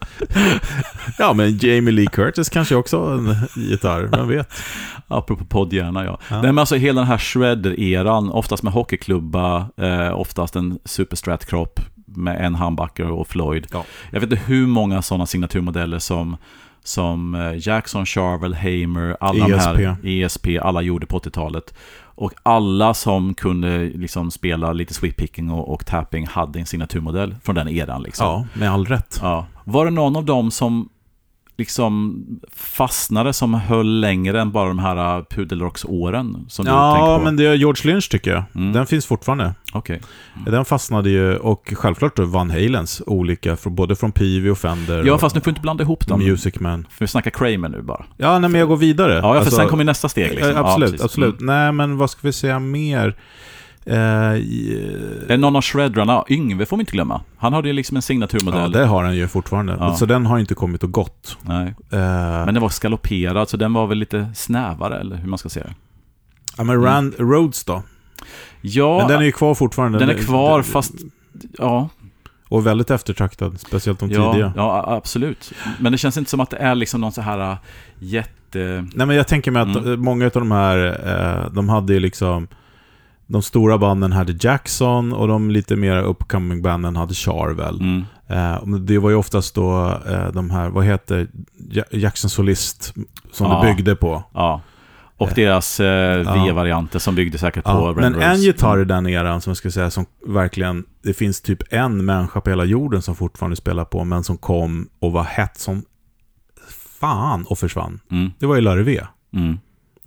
[1.17, 4.53] ja, men Jamie Lee Curtis kanske också har en gitarr, vem vet?
[5.07, 6.19] Apropå poddhjärna, ja.
[6.29, 6.35] Ja.
[6.35, 12.45] Nej, men alltså hela den här shredder-eran, oftast med hockeyklubba, eh, oftast en superstrat-kropp med
[12.45, 13.67] en handbacker och Floyd.
[13.71, 13.85] Ja.
[14.11, 16.37] Jag vet inte hur många sådana signaturmodeller som,
[16.83, 21.73] som eh, Jackson, Charvel, Hamer, alla de här, ESP, alla gjorde på 80-talet.
[22.19, 27.55] Och alla som kunde liksom spela lite sweep-picking och, och tapping hade en signaturmodell från
[27.55, 28.03] den eran.
[28.03, 28.27] Liksom.
[28.27, 29.19] Ja, med all rätt.
[29.21, 29.45] Ja.
[29.63, 30.89] Var det någon av dem som
[31.59, 32.23] liksom
[32.53, 37.45] fastnade som höll längre än bara de här uh, pudelrocksåren som du Ja, men det
[37.45, 38.43] är George Lynch tycker jag.
[38.55, 38.73] Mm.
[38.73, 39.53] Den finns fortfarande.
[39.73, 40.01] Okej.
[40.45, 45.17] Den fastnade ju, och självklart då Van Halens olika, både från Peavy och Fender Ja,
[45.17, 46.19] fast nu får du inte blanda ihop dem.
[46.19, 46.87] Music Man.
[46.89, 48.05] För vi snackar Kramer nu bara.
[48.17, 49.13] Ja, nej, men jag går vidare.
[49.13, 50.29] Ja, för Alltså, sen kommer nästa steg.
[50.31, 50.51] Liksom.
[50.51, 51.41] eh, Absolut, ja, absolut.
[51.41, 51.45] Mm.
[51.55, 53.15] Nej, men vad ska vi säga mer?
[53.85, 57.21] Eh, någon av shreddrarna, Yngve får vi inte glömma.
[57.37, 58.61] Han hade ju liksom en signaturmodell.
[58.73, 59.77] ja, det har den ju fortfarande.
[59.79, 59.95] Ja.
[59.95, 61.37] Så den har inte kommit och gått.
[61.41, 61.67] Nej.
[61.91, 61.99] Eh,
[62.45, 65.65] Men den var skalopperad, så den var väl lite snävare, eller hur man ska säga
[65.65, 65.73] det.
[66.57, 67.83] ja, men Rand Rhodes då?
[68.61, 69.99] Ja, Men den är ju kvar fortfarande.
[69.99, 70.91] den är kvar, fast...
[71.57, 71.89] Ja,
[72.49, 74.53] Och väldigt eftertraktad, speciellt de ja, tidiga.
[74.55, 75.53] ja, absolut.
[75.79, 77.57] Men det känns inte som att det är liksom någon så här äh,
[77.99, 78.85] jätte...
[78.95, 79.99] Nej, men jag tänker mig att Mm.
[80.01, 80.77] många av de här,
[81.45, 82.47] eh, de hade ju liksom...
[83.31, 87.79] De stora banden hade Jackson och de lite mer upcoming banden hade Charvel.
[87.81, 88.03] Mm.
[88.27, 91.27] Eh, det var ju oftast då eh, de här, vad heter
[91.69, 92.93] Ja- Jackson Solist
[93.31, 93.61] som Ja.
[93.61, 94.23] det byggde på.
[94.33, 94.61] Ja.
[95.17, 96.45] Och deras eh.
[96.45, 99.71] V-varianter som byggde säkert på Ja, men en gitarr i den eran som jag skulle
[99.71, 104.03] säga som verkligen, det finns typ en människa på hela jorden som fortfarande spelar på,
[104.03, 105.83] men som kom och var hett som
[106.99, 107.99] fan och försvann.
[108.11, 108.31] Mm.
[108.39, 109.01] Det var ju Larry V.
[109.33, 109.59] Mm.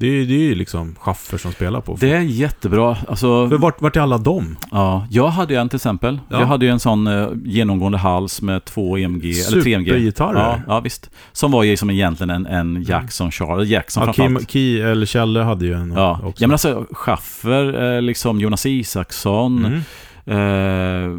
[0.03, 1.97] Det är, det är ju liksom Schaffer som spelar på.
[2.01, 2.97] Det är jättebra.
[3.09, 4.57] Alltså, För vart, vart är alla dem?
[4.71, 6.21] ja, jag hade ju en till exempel.
[6.29, 6.39] Ja.
[6.41, 9.87] Jag hade ju en sån eh, genomgående hals med två EMG, eller tre EMG.
[9.89, 10.39] Supergitarrer.
[10.41, 11.11] Ja, ja, visst.
[11.33, 14.55] Som var ju som egentligen en, en Jackson Charles, Jackson Ja, Kim, framförallt.
[14.93, 16.43] Eller Kjelle hade ju en Ja, också.
[16.43, 19.83] ja men alltså Schaffer, eh, liksom Jonas Isaksson, Mm.
[20.27, 21.19] eh,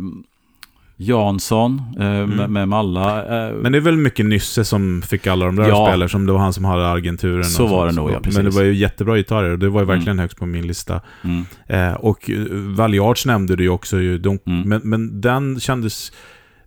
[1.08, 3.26] Jansson eh, med, med Malla.
[3.48, 5.88] Eh, Men det är väl mycket Nysse som fick alla de där Ja.
[5.88, 7.44] spelare, som det var han som hade agenturen.
[7.44, 8.44] Så var det nog, ja, Men precis.
[8.44, 9.96] det var ju jättebra gitarrer och det var ju Mm.
[9.98, 11.02] verkligen högst på min lista.
[11.24, 14.00] mm, Eh, och eh, Valiarts nämnde du ju också.
[14.00, 14.70] Ju, de, Mm.
[14.70, 16.12] men, men den kändes...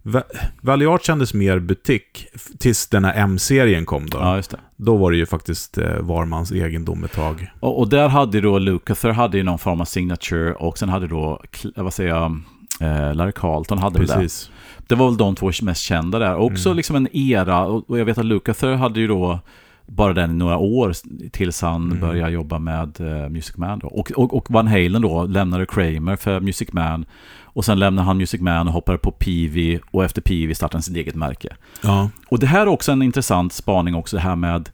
[0.08, 0.22] Va-
[0.60, 2.26] Valiart kändes mer butik
[2.58, 4.18] tills den här M-serien kom då.
[4.18, 4.42] ja.
[4.76, 7.50] Då var det ju faktiskt eh, Varmans egendom ett tag.
[7.60, 11.06] Och, och där hade då Lukather hade ju någon form av signature och sen hade
[11.06, 11.42] då,
[11.76, 12.40] vad säger jag,
[12.80, 14.14] eh, Larry Carlton hade väl det.
[14.14, 14.50] Precis.
[14.86, 16.36] Det var väl de två mest kända där.
[16.36, 16.76] Också Mm.
[16.76, 19.38] liksom en era, och, jag vet att Lukather hade ju då
[19.86, 20.92] bara den i några år
[21.30, 22.00] tills han Mm.
[22.00, 23.86] började jobba med eh, Music Man då.
[23.86, 27.04] Och, och, och Van Halen då lämnade Kramer för Music Man.
[27.42, 30.82] Och sen lämnade han Music Man och hoppade på Peavy och efter Peavy startade han
[30.82, 31.48] sitt eget märke.
[31.82, 32.10] Ja.
[32.28, 34.68] Och det här är också en intressant spaning också, det här med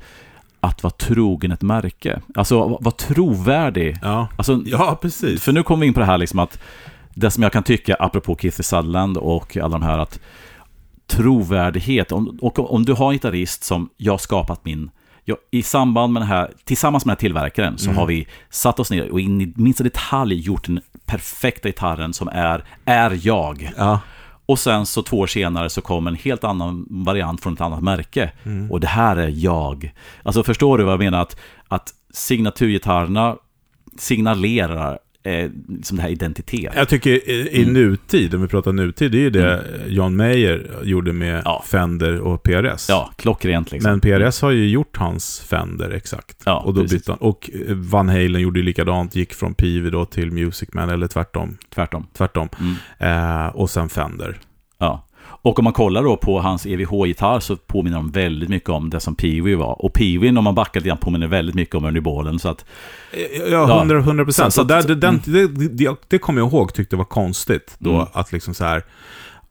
[0.60, 2.20] att vara trogen ett märke.
[2.34, 3.98] Alltså vara trovärdig.
[4.02, 4.28] Ja.
[4.36, 5.42] Alltså, ja, precis.
[5.42, 6.58] för nu kommer vi in på det här liksom att
[7.14, 10.20] det som jag kan tycka, apropå Keith Sutherland och alla de här, att
[11.06, 14.90] trovärdighet, om, och om du har en gitarrist som jag har skapat min,
[15.24, 17.96] jag, i samband med den här, tillsammans med den här tillverkaren så Mm.
[17.96, 22.28] har vi satt oss ner och in i minsta detalj gjort den perfekta gitarren som
[22.28, 23.72] är, är jag.
[23.76, 24.00] Ja.
[24.46, 27.82] Och sen så två år senare så kom en helt annan variant från ett annat
[27.82, 28.32] märke.
[28.70, 29.92] Och det här är jag.
[30.22, 31.20] Alltså förstår du vad jag menar?
[31.22, 31.36] Att,
[31.68, 33.36] att signaturgitarrerna
[33.98, 36.72] signalerar eh, liksom det här identitet.
[36.76, 37.74] Jag tycker i, i Mm.
[37.74, 41.64] nutid, om vi pratar nutid, det är ju det John Mayer gjorde med Ja.
[41.66, 42.88] Fender och PRS.
[42.88, 43.90] Ja, klockrent liksom.
[43.90, 46.42] Men PRS har ju gjort hans Fender exakt.
[46.46, 46.98] Ja, och då precis.
[46.98, 47.18] bytte han.
[47.18, 51.06] Och eh, Van Halen gjorde ju likadant, gick från Peavey då till Music Man, eller
[51.06, 51.56] tvärtom.
[51.74, 52.06] Tvärtom.
[52.16, 52.48] tvärtom.
[52.60, 53.46] Mm.
[53.46, 54.38] Eh, och sen Fender.
[54.78, 55.06] Ja.
[55.44, 59.00] Och om man kollar då på hans EVH-gitarr så påminner de väldigt mycket om det
[59.00, 59.84] som Peewee var.
[59.84, 62.38] Och Peewee, om man backar lite påminner väldigt mycket om Ernie Ballen.
[62.38, 62.64] Så att,
[63.50, 64.54] Ja, 100 100 procent.
[64.54, 67.74] Så- Så, så- där, det, den, det, det, det kommer jag ihåg, tyckte var konstigt
[67.78, 68.06] då, Mm.
[68.12, 68.82] att liksom så här.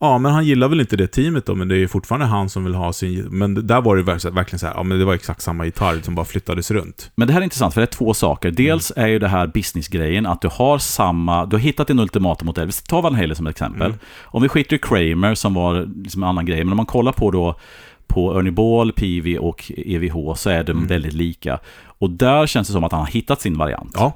[0.04, 2.64] Ja, men han gillar väl inte det teamet då, men det är fortfarande han som
[2.64, 3.28] vill ha sin...
[3.30, 6.14] Men där var det verkligen så här, ja men det var exakt samma gitarr som
[6.14, 7.10] bara flyttades runt.
[7.14, 8.50] Men det här är intressant, för det är två saker.
[8.50, 12.44] Dels är ju det här businessgrejen, att du har samma, du har hittat din ultimata
[12.44, 12.66] modell.
[12.66, 13.94] Vi tar Van Halen som ett exempel.
[14.22, 17.12] Om vi skiter i Kramer som var liksom en annan grej, men om man kollar
[17.12, 17.58] på då
[18.06, 21.58] på Ernie Ball, Peavey och EVH så är de väldigt lika.
[21.84, 23.92] Och där känns det som att han har hittat sin variant.
[23.94, 24.12] Ja,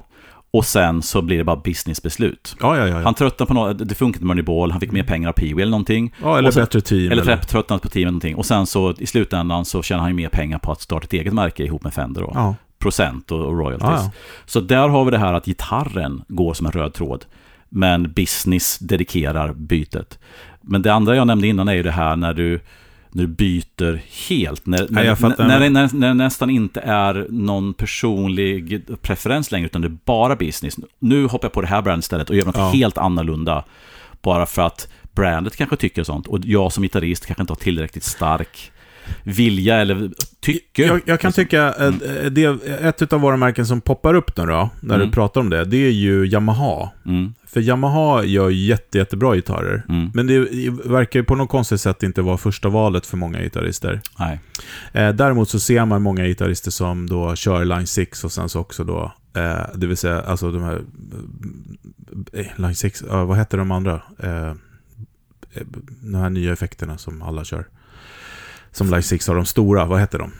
[0.57, 2.55] Och sen så blir det bara businessbeslut.
[2.61, 2.87] ja, ja.
[2.87, 3.03] ja, ja.
[3.03, 5.61] Han tröttnade på något, det funkade med Ernie Ball, han fick mer pengar av Peewee
[5.61, 6.13] eller någonting.
[6.21, 7.11] ja eller sen- bättre team.
[7.11, 8.35] Eller trött- tröttnat på teamet någonting.
[8.35, 11.13] Och sen så i slutändan så tjänar han ju mer pengar på att starta ett
[11.13, 12.31] eget märke ihop med Fender då.
[12.33, 12.55] Ja.
[12.79, 13.89] Procent och, och royalties.
[14.03, 14.11] Ja.
[14.45, 17.25] Så där har vi det här att gitarren går som en röd tråd.
[17.69, 20.19] Men business dedikerar bytet.
[20.61, 22.59] Men det andra jag nämnde innan är ju det här när du,
[23.17, 24.65] när du byter helt.
[24.65, 25.47] När, när, fattar.
[25.47, 30.35] när, när, när det nästan inte är någon personlig preferens längre, utan det är bara
[30.35, 30.75] business.
[30.99, 32.69] Nu hoppar jag på det här brandet istället och gör något Ja.
[32.69, 33.63] helt annorlunda.
[34.21, 36.27] Bara för att brandet kanske tycker sånt.
[36.27, 38.71] Och jag som gitarrist kanske inte har tillräckligt stark
[39.23, 40.85] vilja eller tycke.
[40.85, 41.91] Jag, jag kan tycka, eh,
[42.31, 42.43] det,
[42.81, 45.07] ett av våra märken som poppar upp nu då, när Mm.
[45.07, 46.89] du pratar om det, det är ju Yamaha.
[47.05, 49.83] Mm, För Yamaha gör jätte, jättebra gitarrer.
[49.89, 50.39] mm, Men det
[50.89, 54.01] verkar ju på något konstigt sätt inte vara första valet för många gitarrister.
[54.19, 54.39] nej.
[54.91, 58.59] Eh, däremot så ser man många gitarrister som då kör Line 6 och sen så
[58.59, 60.81] också då, eh, det vill säga alltså de här,
[62.33, 64.01] eh, Line 6, ja, vad heter de andra?
[64.19, 65.63] Eh, eh,
[66.01, 67.65] de här nya effekterna som alla kör.
[68.71, 70.31] Som Line 6 har, de stora, vad heter de?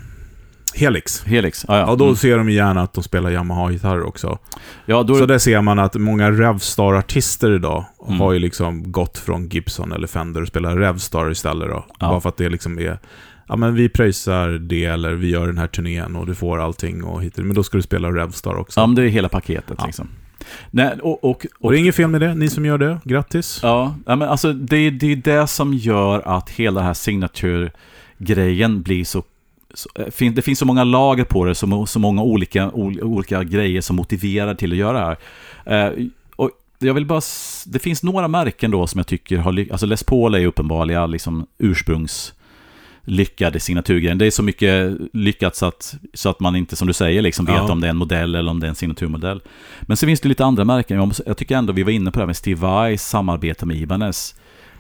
[0.76, 1.24] Helix.
[1.26, 1.86] Helix, ja, ja.
[1.88, 2.16] Ja, då Mm.
[2.16, 4.38] ser de gärna att de spelar Yamaha-gitarrer också.
[4.86, 8.20] ja då, Så där ser man att många Revstar-artister idag Mm.
[8.20, 11.86] har ju liksom gått från Gibson eller Fender och spelar Revstar istället då.
[12.00, 12.08] Ja.
[12.10, 13.00] Bara för att det liksom är,
[13.48, 17.04] ja men vi pröjsar det eller vi gör den här turnén och du får allting
[17.04, 17.38] och hit.
[17.38, 18.80] Men då ska du spela Revstar också.
[18.80, 19.86] ja, men det är hela paketet Ja.
[19.86, 20.08] liksom.
[20.72, 23.00] Nej, och, och, och och, det är inget fel med det, ni som gör det,
[23.04, 23.60] grattis.
[23.64, 26.94] ja, men alltså det, är- det är det som gör att hela den här
[28.18, 29.24] signature-grejen blir så
[29.96, 33.96] eh, det finns så många lager på det, så, många olika, ol- olika grejer som
[33.96, 35.18] motiverar till att göra det
[35.66, 35.88] här.
[35.88, 37.22] Eh, och jag vill bara,
[37.66, 40.46] det finns några märken då som jag tycker har lyckats, alltså Les Paul är ju
[40.48, 42.34] uppenbarligen liksom ursprungs
[43.10, 44.18] lyckade signaturgrejen.
[44.18, 47.46] Det är så mycket lyckat så att, så att man inte, som du säger, liksom
[47.46, 47.72] vet Ja.
[47.72, 49.42] om det är en modell eller om det är en signaturmodell.
[49.82, 51.12] Men så finns det lite andra märken.
[51.26, 54.36] Jag tycker ändå vi var inne på det här med Steve Vai samarbete med Ibanez.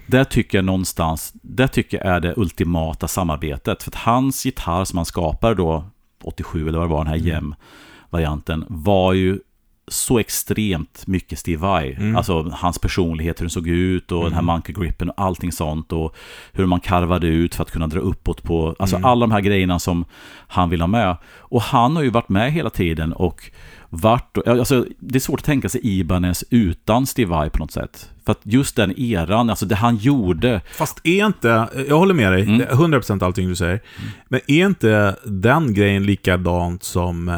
[0.07, 3.83] Där tycker jag någonstans, där tycker jag är det ultimata samarbetet.
[3.83, 5.83] För att hans gitarr som han skapar då,
[6.23, 9.39] 87 eller vad det var, den här Jem-varianten, var ju
[9.87, 11.93] så extremt mycket Steve Vai.
[11.93, 12.15] Mm.
[12.15, 15.93] Alltså hans personlighet, hur den såg ut och den här monkey gripen och allting sånt.
[15.93, 16.15] Och
[16.51, 19.05] hur man karvade ut för att kunna dra uppåt på, alltså Mm.
[19.05, 20.05] alla de här grejerna som
[20.47, 21.17] han vill ha med.
[21.39, 23.51] Och han har ju varit med hela tiden och
[23.89, 28.09] varit, alltså det är svårt att tänka sig Ibanez utan Steve Vai på något sätt.
[28.27, 32.31] För att just den eran, alltså det han gjorde, Fast är inte, jag håller med
[32.33, 32.57] dig, Mm.
[32.57, 33.79] det är 100% allting du säger.
[34.27, 37.35] Men är inte den grejen likadant som eh,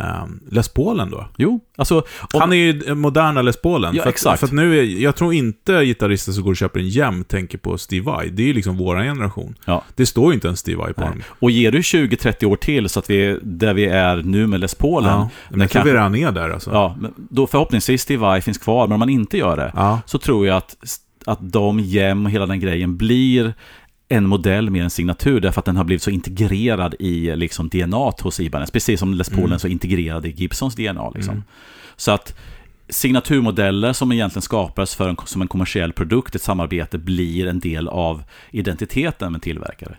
[0.51, 1.27] Les Paul ändå?
[1.37, 1.97] jo, alltså
[2.33, 3.95] om, Han är ju moderna Les Paulen.
[3.95, 4.39] Ja, för att, exakt.
[4.39, 7.57] För att nu är, jag tror inte gitarrister som går och köper en Jem tänker
[7.57, 8.29] på Steve Vai.
[8.29, 9.55] Det är ju liksom våran generation.
[9.65, 9.83] Ja.
[9.95, 11.09] Det står ju inte en Steve Vai på Nej.
[11.09, 11.21] dem.
[11.39, 14.59] Och ger du 20-30 år till så att vi är där vi är nu med
[14.59, 15.29] Les Paulen, Ja.
[15.49, 16.71] Men jag tror kanske- vi redan är där alltså.
[16.71, 20.01] ja, då förhoppningsvis Steve Vai finns kvar, men om man inte gör det, Ja.
[20.05, 20.75] så tror jag att,
[21.25, 23.53] att de Jem och hela den grejen blir
[24.09, 28.11] en modell mer än signatur därför att den har blivit så integrerad i liksom DNA
[28.21, 28.71] hos Ibanez.
[28.71, 29.51] Precis som Les Paul Mm.
[29.51, 31.09] är så integrerad i Gibsons DNA.
[31.09, 31.43] Liksom.
[31.95, 32.35] Så att
[32.89, 37.87] signaturmodeller som egentligen skapades för en, som en kommersiell produkt, ett samarbete, blir en del
[37.87, 39.95] av identiteten med tillverkare.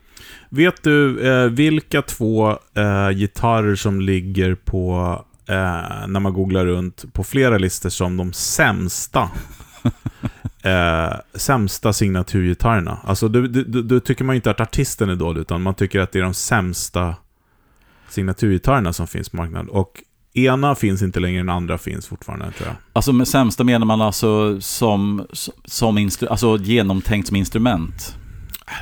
[0.49, 5.01] Vet du eh, vilka två eh, gitarrer som ligger på,
[5.49, 9.31] eh, när man googlar runt, på flera listor som de sämsta
[10.62, 12.99] eh, sämsta signaturgitarrerna?
[13.05, 16.12] Alltså, då, då, då, tycker man inte att artisten är dålig, utan man tycker att
[16.12, 17.14] det är de sämsta
[18.09, 19.68] signaturgitarrerna som finns på marknaden.
[19.68, 20.03] Och
[20.35, 22.77] ena finns inte längre, den andra finns fortfarande tror jag.
[22.92, 25.27] Alltså med sämsta menar man alltså som,
[25.64, 28.16] som instru- alltså genomtänkt som instrument?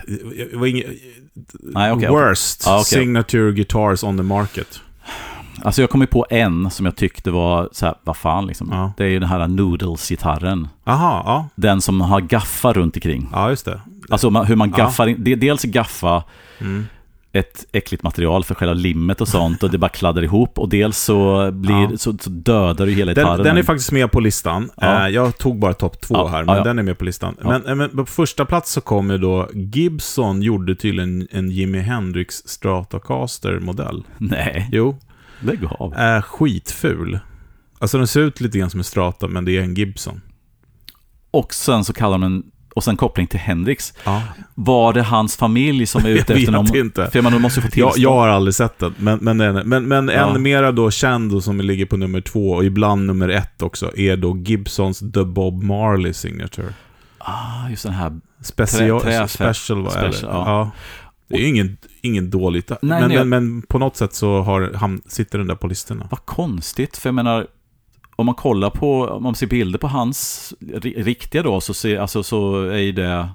[0.07, 0.87] Det var inget...
[1.61, 2.09] Nej, okej.
[2.09, 2.85] Worst Ja, okej.
[2.85, 4.81] signature guitars on the market.
[5.64, 8.68] Alltså jag kom ju på en som jag tyckte var så här, vad fan liksom.
[8.73, 8.92] Ja.
[8.97, 10.68] Det är ju den här Noodles-gitarren.
[10.85, 11.49] Aha, ja.
[11.55, 13.29] Den som har gaffa runt omkring.
[13.33, 13.81] Ja, just det.
[14.11, 14.77] Alltså man, hur man Ja.
[14.77, 16.23] gaffar in, det, dels gaffa
[16.61, 16.87] Mm.
[17.33, 20.99] ett äckligt material för själva limmet och sånt och det bara kladdar ihop och dels
[20.99, 21.90] så, blir, Ja.
[21.99, 23.42] så, så dödar du hela gitarren.
[23.44, 24.71] Den, är faktiskt med på listan.
[24.77, 25.07] Ja.
[25.07, 26.64] Eh, Jag tog bara topp två Ja, här, ja, men ja.
[26.64, 27.37] den är med på listan.
[27.42, 27.49] Ja.
[27.49, 32.35] Men, eh, men på första plats så kommer då Gibson gjorde tydligen en Jimi Hendrix
[32.47, 34.05] Stratocaster-modell.
[34.18, 34.97] Nej, Jo,
[35.40, 35.94] lägg av.
[35.96, 37.18] är skitful.
[37.79, 40.20] Alltså den ser ut lite grann som en Strata, men det är en Gibson.
[41.31, 42.42] Och sen så kallar de den,
[42.74, 43.94] och sen koppling till Hendrix.
[44.05, 44.22] Ja.
[44.55, 46.64] Var det hans familj som är ute Jag efter någon...
[46.66, 47.11] vet inte.
[47.12, 47.98] För jag de måste få Jag, tillstånd.
[47.98, 49.37] jag har aldrig sett den, men, men,
[49.68, 50.35] men, men Ja.
[50.35, 53.96] en mera då känd och som ligger på nummer två, och ibland nummer ett också,
[53.96, 56.74] är då Gibsons The Bob Marley Signature.
[57.18, 58.20] Ah, just den här.
[58.42, 59.90] Special, Trä- special, va?
[59.90, 60.44] special, ja.
[60.46, 60.70] Ja.
[61.29, 61.77] Det är ju ingen,
[62.09, 62.68] ingen dåligt.
[62.68, 65.66] Nej, men, nej, men, men på något sätt så har, han, sitter den där på
[65.66, 66.09] listorna.
[66.11, 67.47] Vad konstigt, för jag menar,
[68.16, 71.99] om man kollar på, om man ser bilder på hans ri- riktiga då, så, ser,
[71.99, 73.29] alltså, så är ju det,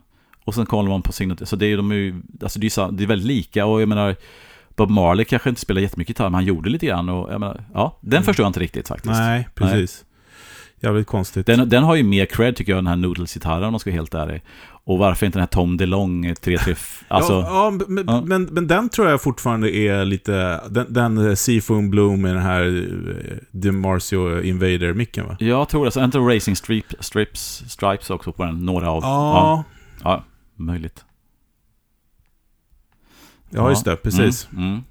[0.45, 3.03] och sen kollar man på signatur, så det är de ju, alltså det är, det
[3.03, 4.15] är väldigt lika, och jag menar,
[4.75, 7.63] Bob Marley kanske inte spelar jättemycket gitarr, men han gjorde lite grann, och jag menar,
[7.73, 8.23] ja, den Mm.
[8.23, 9.13] förstår jag inte riktigt faktiskt.
[9.13, 10.05] Nej, precis.
[10.79, 11.45] Jävligt konstigt.
[11.45, 13.95] Den, den har ju mer cred tycker jag, den här Noodles-gitarren om man ska vara
[13.95, 14.41] helt ärlig.
[14.85, 16.75] Och varför inte den här Tom DeLong 33,
[17.07, 17.47] alltså, ja,
[17.79, 18.21] ja, men, ja.
[18.25, 20.61] Men, men den tror jag fortfarande är lite...
[20.69, 25.37] Den, den eh, Seafoam Bloom med den här eh, DiMarzio Invader-micken va?
[25.39, 29.03] jag tror det, så är inte Racing Strip, Strips, Stripes också på den, några av,
[29.03, 29.63] Ja,
[30.03, 30.23] ja
[30.55, 31.05] möjligt.
[33.49, 33.95] ja, just det.
[33.95, 34.47] Precis.
[34.51, 34.83] Mm, mm.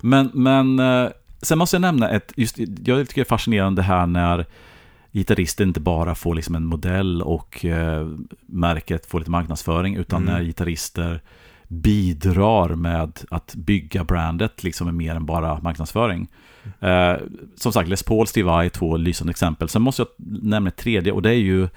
[0.00, 1.10] Men, men eh,
[1.42, 4.46] sen måste jag nämna ett, just, jag tycker det är fascinerande här när
[5.12, 8.08] gitarrister inte bara får liksom en modell och eh,
[8.46, 10.34] märket får lite marknadsföring, utan Mm.
[10.34, 11.20] när gitarrister
[11.68, 16.28] bidrar med att bygga brandet liksom med mer än bara marknadsföring.
[16.80, 17.14] Eh,
[17.56, 19.68] som sagt, Les Paul, Steve Vai, två lysande exempel.
[19.68, 20.08] Sen måste jag
[20.42, 21.68] nämna ett tredje och det är ju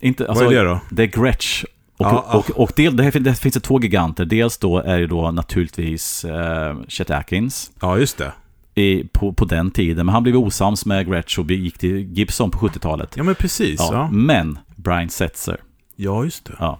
[0.00, 0.80] inte, alltså, Vad är det då?
[0.90, 1.64] det är Gretsch.
[1.64, 2.38] Och, Ja, ja.
[2.38, 4.24] och, och del, det, fin- det finns det två giganter.
[4.24, 8.32] Dels då är det då naturligtvis eh, Chet Atkins Ja, just det.
[8.78, 10.06] I, på, på den tiden.
[10.06, 13.12] Men han blev osams med Gretsch och gick till Gibson på 70-talet.
[13.16, 13.76] Ja, men precis.
[13.80, 15.56] Ja, Ja, Men Brian Setzer.
[15.96, 16.52] ja just det.
[16.58, 16.78] Ja.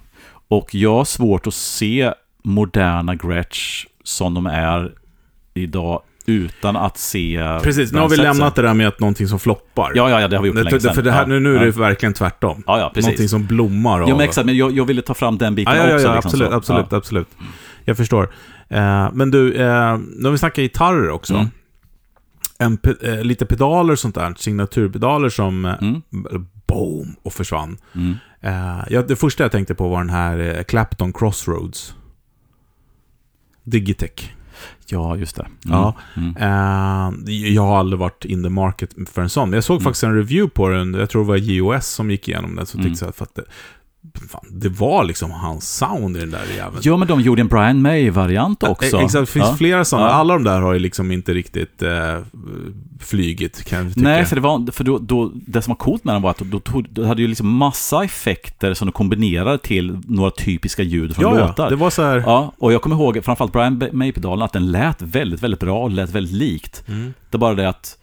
[0.49, 2.13] Och jag har svårt att se
[2.45, 4.93] moderna Gretsch som de är
[5.55, 7.59] idag utan att se...
[7.63, 9.93] Precis, nu har vi lämnat det där med att någonting som floppar.
[9.95, 10.95] Ja, ja, ja, det har vi gjort för Det- länge sedan.
[10.95, 11.65] för det här, ja, nu, nu är ja.
[11.65, 12.63] det verkligen tvärtom.
[12.67, 13.07] Ja, ja, precis.
[13.07, 14.09] Någonting som blommar av.
[14.09, 14.47] Jo, men exakt.
[14.47, 16.07] Men jag, jag ville ta fram den biten Ja, ja, ja, också.
[16.09, 16.57] ja liksom, absolut, så.
[16.57, 16.97] absolut, Ja.
[16.97, 17.29] absolut.
[17.85, 18.31] Jag förstår.
[18.69, 21.35] Eh, men du, eh, nu har vi snackat gitarrer också.
[21.35, 21.47] Mm.
[22.59, 26.03] En eh, lite pedaler och sånt där, signaturpedaler som eh, Mm.
[26.67, 27.79] boom och försvann.
[27.95, 28.15] Mm.
[28.41, 31.95] Eh, ja, det första jag tänkte på var den här eh, Clapton Crossroads.
[33.65, 34.33] Digitech.
[34.87, 35.43] Ja, just det.
[35.43, 35.79] Mm.
[35.79, 35.95] Ja.
[36.17, 36.37] Mm.
[36.37, 39.51] Eh, jag har aldrig varit in the market för en sån.
[39.51, 39.85] Men jag såg Mm.
[39.85, 40.95] faktiskt en review på den.
[40.95, 42.67] Jag tror det var JOS som gick igenom den.
[42.67, 42.91] Så Mm.
[42.91, 43.45] tyckte jag att det,
[44.31, 46.81] fan, det var liksom hans sound i den där jäveln.
[46.83, 48.97] Ja, men de gjorde en Brian May-variant också.
[48.97, 49.57] Eh, Exakt, det finns ja.
[49.57, 50.09] flera sådana.
[50.09, 50.13] Ja.
[50.13, 52.19] Alla de där har ju liksom inte riktigt eh,
[53.01, 54.09] flygit, kan jag tycka.
[54.09, 56.39] Nej, för, det, var, för då, då, det som var coolt med den var att
[56.39, 61.17] då, tog, då hade ju liksom massa effekter som de kombinerade till några typiska ljud
[61.17, 61.65] från ja, låtar.
[61.65, 62.23] ja, det var så här...
[62.27, 65.91] Ja, och jag kommer ihåg framförallt Brian May-pedalen, att den lät väldigt, väldigt bra och
[65.91, 66.85] lät väldigt likt.
[66.89, 67.15] Mm.
[67.31, 67.99] Det är bara det att,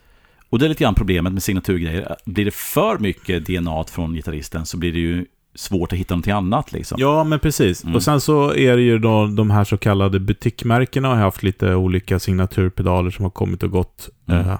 [0.49, 4.65] och det är lite grann problemet med signaturgrejer, blir det för mycket DNA från gitarristen
[4.65, 6.97] så blir det ju svårt att hitta någonting annat liksom.
[7.01, 7.83] Ja, men precis.
[7.83, 7.95] Mm.
[7.95, 11.75] Och sen så är det ju då de här så kallade butikmärkena har haft lite
[11.75, 14.09] olika signaturpedaler som har kommit och gått.
[14.27, 14.49] Mm.
[14.49, 14.59] Eh,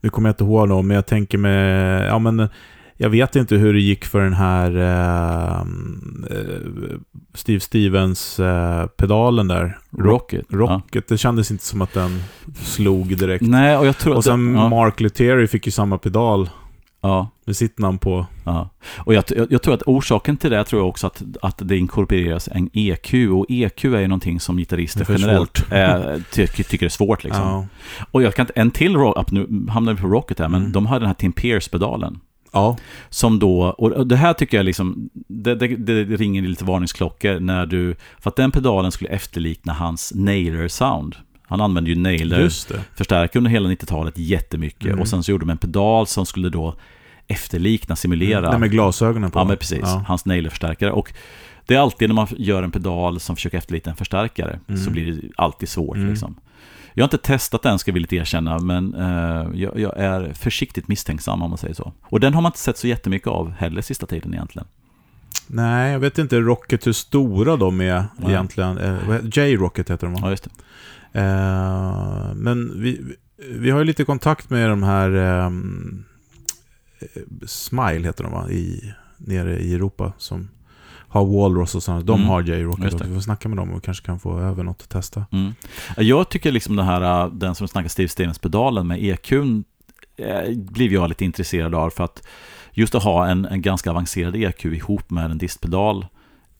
[0.00, 2.48] nu kommer jag inte ihåg dem, men jag tänker med, ja men
[3.00, 5.60] jag vet inte hur det gick för den här eh,
[6.30, 6.96] eh,
[7.34, 9.78] Steve Stevens eh, pedalen där.
[9.98, 10.46] Rocket.
[10.48, 12.22] Rocket, det kändes inte som att den
[12.62, 13.42] slog direkt.
[13.42, 13.48] Ja.
[13.48, 14.24] Nej, och jag tror Och att...
[14.24, 16.50] sen ja, Mark Lettieri fick ju samma pedal
[17.00, 17.28] ja.
[17.44, 18.26] med sitt namn på.
[18.44, 18.68] Ja.
[18.96, 21.76] Och jag, jag, jag tror att orsaken till det tror jag också att, att det
[21.78, 23.14] inkorporeras en EQ.
[23.32, 25.72] Och EQ är ju någonting som gitarrister är generellt svårt.
[25.72, 27.24] eh, tycker, tycker är svårt.
[27.24, 27.42] Liksom.
[27.42, 27.66] Ja.
[28.10, 30.72] Och jag kan inte, en till rock, nu hamnar vi på Rocket här, men Mm.
[30.72, 32.20] de har den här Tim Pierce-pedalen.
[32.52, 32.76] ja.
[33.08, 37.66] Som då, och det här tycker jag liksom, det, det, det ringer lite varningsklockor när
[37.66, 41.14] du, för att den pedalen skulle efterlikna hans Nailer-sound.
[41.48, 42.80] Han använde ju Nailer Just det.
[42.94, 44.86] förstärkare under hela 90-talet jättemycket.
[44.86, 45.00] Mm.
[45.00, 46.74] Och sen så gjorde de en pedal som skulle då
[47.26, 48.50] efterlikna, simulera.
[48.50, 49.38] Det med glasögonen på.
[49.38, 49.78] Ja, men precis.
[49.82, 50.04] Ja.
[50.08, 50.92] Hans nailerförstärkare.
[50.92, 51.12] Och
[51.66, 54.80] det är alltid när man gör en pedal som försöker efterlikna en förstärkare, Mm.
[54.80, 55.96] så blir det alltid svårt.
[55.96, 56.08] Mm.
[56.10, 56.36] Liksom.
[56.94, 60.88] Jag har inte testat den, ska jag villigt erkänna, men eh, jag, jag, är försiktigt
[60.88, 61.92] misstänksam om man säger så.
[62.02, 64.68] Och den har man inte sett så jättemycket av heller sista tiden egentligen.
[65.46, 68.30] Nej, jag vet inte Rocket hur stora de är Nej.
[68.30, 68.78] egentligen.
[68.78, 68.96] Eh,
[69.32, 70.20] J-Rocket heter de va?
[70.22, 70.50] Ja, just det.
[71.12, 73.16] Eh, men vi,
[73.50, 75.10] vi har ju lite kontakt med de här
[75.44, 75.50] eh,
[77.46, 78.50] Smile heter de va?
[78.50, 80.48] I, nere i Europa som
[81.10, 82.02] har Walrus och sådana.
[82.02, 82.28] De Mm.
[82.28, 83.00] har J-Rocket.
[83.06, 85.26] Vi får snacka med dem och kanske kan få över något att testa.
[85.32, 85.52] Mm.
[85.96, 89.64] Jag tycker liksom den här, äh, den som snackar Steve Stevens-pedalen med EQn,
[90.16, 92.22] eh, blev jag lite intresserad av för att
[92.72, 96.06] just att ha en, en ganska avancerad EQ ihop med en distpedal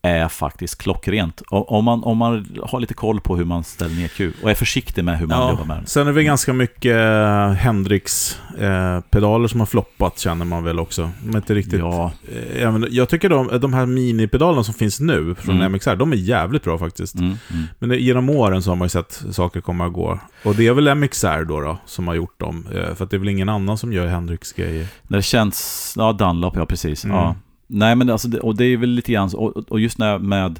[0.01, 1.41] är faktiskt klockrent.
[1.49, 4.55] Om man, om man har lite koll på hur man ställer en EQ och är
[4.55, 5.85] försiktig med hur man jobbar med den.
[5.85, 11.11] Sen är det ganska mycket eh, Hendrix-pedaler som har floppat känner man väl också.
[11.33, 11.79] Är inte riktigt...
[11.79, 12.11] Ja,
[12.55, 15.71] Eh, jag tycker de, de här minipedalerna som finns nu från Mm.
[15.71, 17.15] MXR, de är jävligt bra faktiskt.
[17.15, 17.63] mm, mm.
[17.79, 20.19] Men genom åren så har man ju sett saker komma och gå.
[20.43, 22.67] Och det är väl MXR då, då som har gjort dem.
[22.75, 24.87] Eh, För det är väl ingen annan som gör Hendrix-grejer.
[25.07, 27.05] När det känns, ja Dunlop, ja precis.
[27.05, 27.17] Mm.
[27.17, 27.35] Ja.
[27.71, 30.59] Nej men alltså, och det är väl lite grann, och, och just när med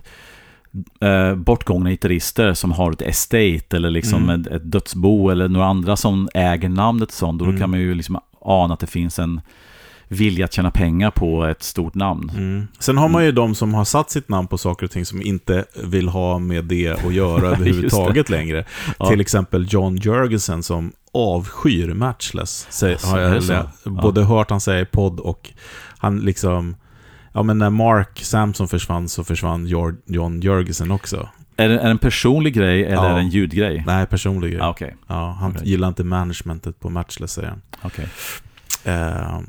[1.01, 4.41] eh, bortgångna gitarrister som har ett estate eller liksom Mm.
[4.41, 7.59] ett, ett dödsbo eller några andra som äger namnet och sånt, då Mm.
[7.59, 9.41] kan man ju liksom ana att det finns en
[10.07, 12.31] vilja att tjäna pengar på ett stort namn.
[12.35, 12.67] Mm.
[12.79, 15.21] Sen har man ju de som har satt sitt namn på saker och ting som
[15.21, 18.65] inte vill ha med det att göra överhuvudtaget längre.
[18.99, 19.09] Ja.
[19.09, 22.67] Till exempel John Jörgensen som avskyr Matchless.
[22.83, 23.91] Alltså, har jag lä- Ja.
[23.91, 25.49] både hört han säga i podd och
[25.97, 26.75] han liksom...
[27.39, 31.29] Ja men när Mark Samson försvann så försvann Jor- John Jörgensen också.
[31.57, 33.05] Är, det, är det en personlig grej eller Ja.
[33.09, 33.83] är det en ljudgrej?
[33.87, 34.61] Nej, personlig grej.
[34.61, 35.69] Ah, Okej, Ja, han Okej.
[35.69, 37.61] gillar inte managementet på Matchless säger han.
[37.81, 38.07] okej.
[38.83, 39.39] Eh,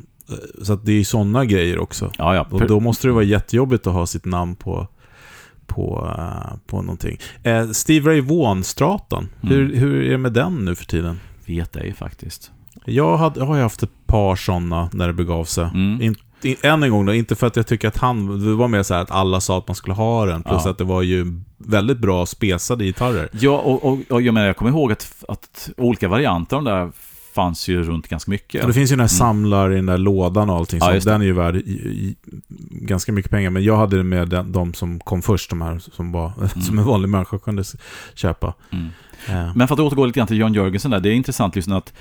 [0.63, 2.13] så det är sådana grejer också.
[2.19, 2.47] Ja, ja.
[2.51, 4.89] Och då måste det vara jättejobbigt att ha sitt namn på,
[5.67, 7.19] på, eh, på någonting.
[7.43, 9.55] Eh, Steve Ray Vaughan-stratan, Mm.
[9.55, 11.21] hur, hur är det med den nu för tiden?
[11.47, 12.51] Vet ej faktiskt.
[12.85, 15.65] Jag, hade, jag har haft ett par sådana när det begav sig.
[15.65, 16.03] Mm.
[16.03, 16.15] In,
[16.63, 18.95] än en gång då, inte för att jag tycker att han, det var mer så
[18.95, 20.71] här att alla sa att man skulle ha den, plus Ja.
[20.71, 23.29] att det var ju väldigt bra spesade gitarrer.
[23.33, 26.71] Ja, och, och, och jag menar, jag kommer ihåg att, att olika varianter av de
[26.71, 26.93] där
[27.35, 28.63] fanns ju runt ganska mycket.
[28.63, 30.95] Och det finns ju den här samlar i den där lådan och allting, Mm.
[30.95, 32.17] Ja, den är ju värd i, i,
[32.71, 33.51] ganska mycket pengar.
[33.51, 36.33] Men jag hade det med den, de som kom först, de här som, var,
[36.67, 37.65] som en vanlig människa kunde
[38.15, 38.55] köpa.
[38.71, 38.87] Mm.
[39.29, 41.73] Eh, Men för att återgå lite grann till John Jörgensen där, det är intressant liksom
[41.73, 41.93] att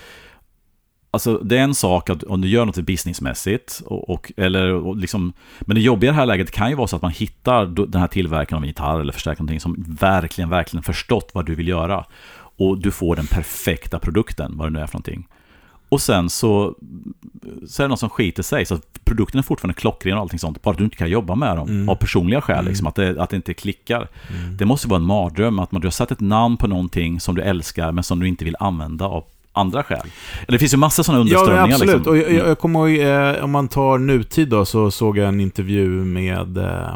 [1.12, 4.98] Alltså det är en sak att om du gör något businessmässigt, och, och, eller, och
[4.98, 7.66] liksom, men det jobbiga i det här läget kan ju vara så att man hittar
[7.66, 11.56] den här tillverkaren av en gitarr eller förstärkare någonting som verkligen, verkligen förstått vad du
[11.56, 12.06] vill göra.
[12.58, 15.28] Och du får den perfekta produkten, vad det nu är för någonting.
[15.90, 16.76] Och sen så,
[17.68, 20.40] så är det någon som skiter sig, så att produkten är fortfarande klockren och allting
[20.40, 21.90] sånt, bara att du inte kan jobba med dem Mm.
[21.90, 22.68] av personliga skäl, Mm.
[22.68, 24.08] liksom, att, det, att det inte klickar.
[24.30, 24.58] mm.
[24.58, 27.36] Det måste vara en mardröm att man, du har satt ett namn på någonting som
[27.36, 30.08] du älskar men som du inte vill använda av andra skäl.
[30.48, 31.66] Eller det finns ju massa sådana Ja, underströmningar.
[31.68, 31.96] men absolut.
[31.96, 32.12] Liksom.
[32.12, 35.40] Och jag, jag kommer ihåg, eh, om man tar nutid då, så såg jag en
[35.40, 36.58] intervju med...
[36.58, 36.96] Eh,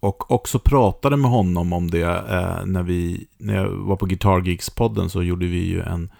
[0.00, 2.02] och också pratade med honom om det.
[2.02, 6.10] Eh, när, vi, när jag var på Guitar Geeks-podden så gjorde vi ju en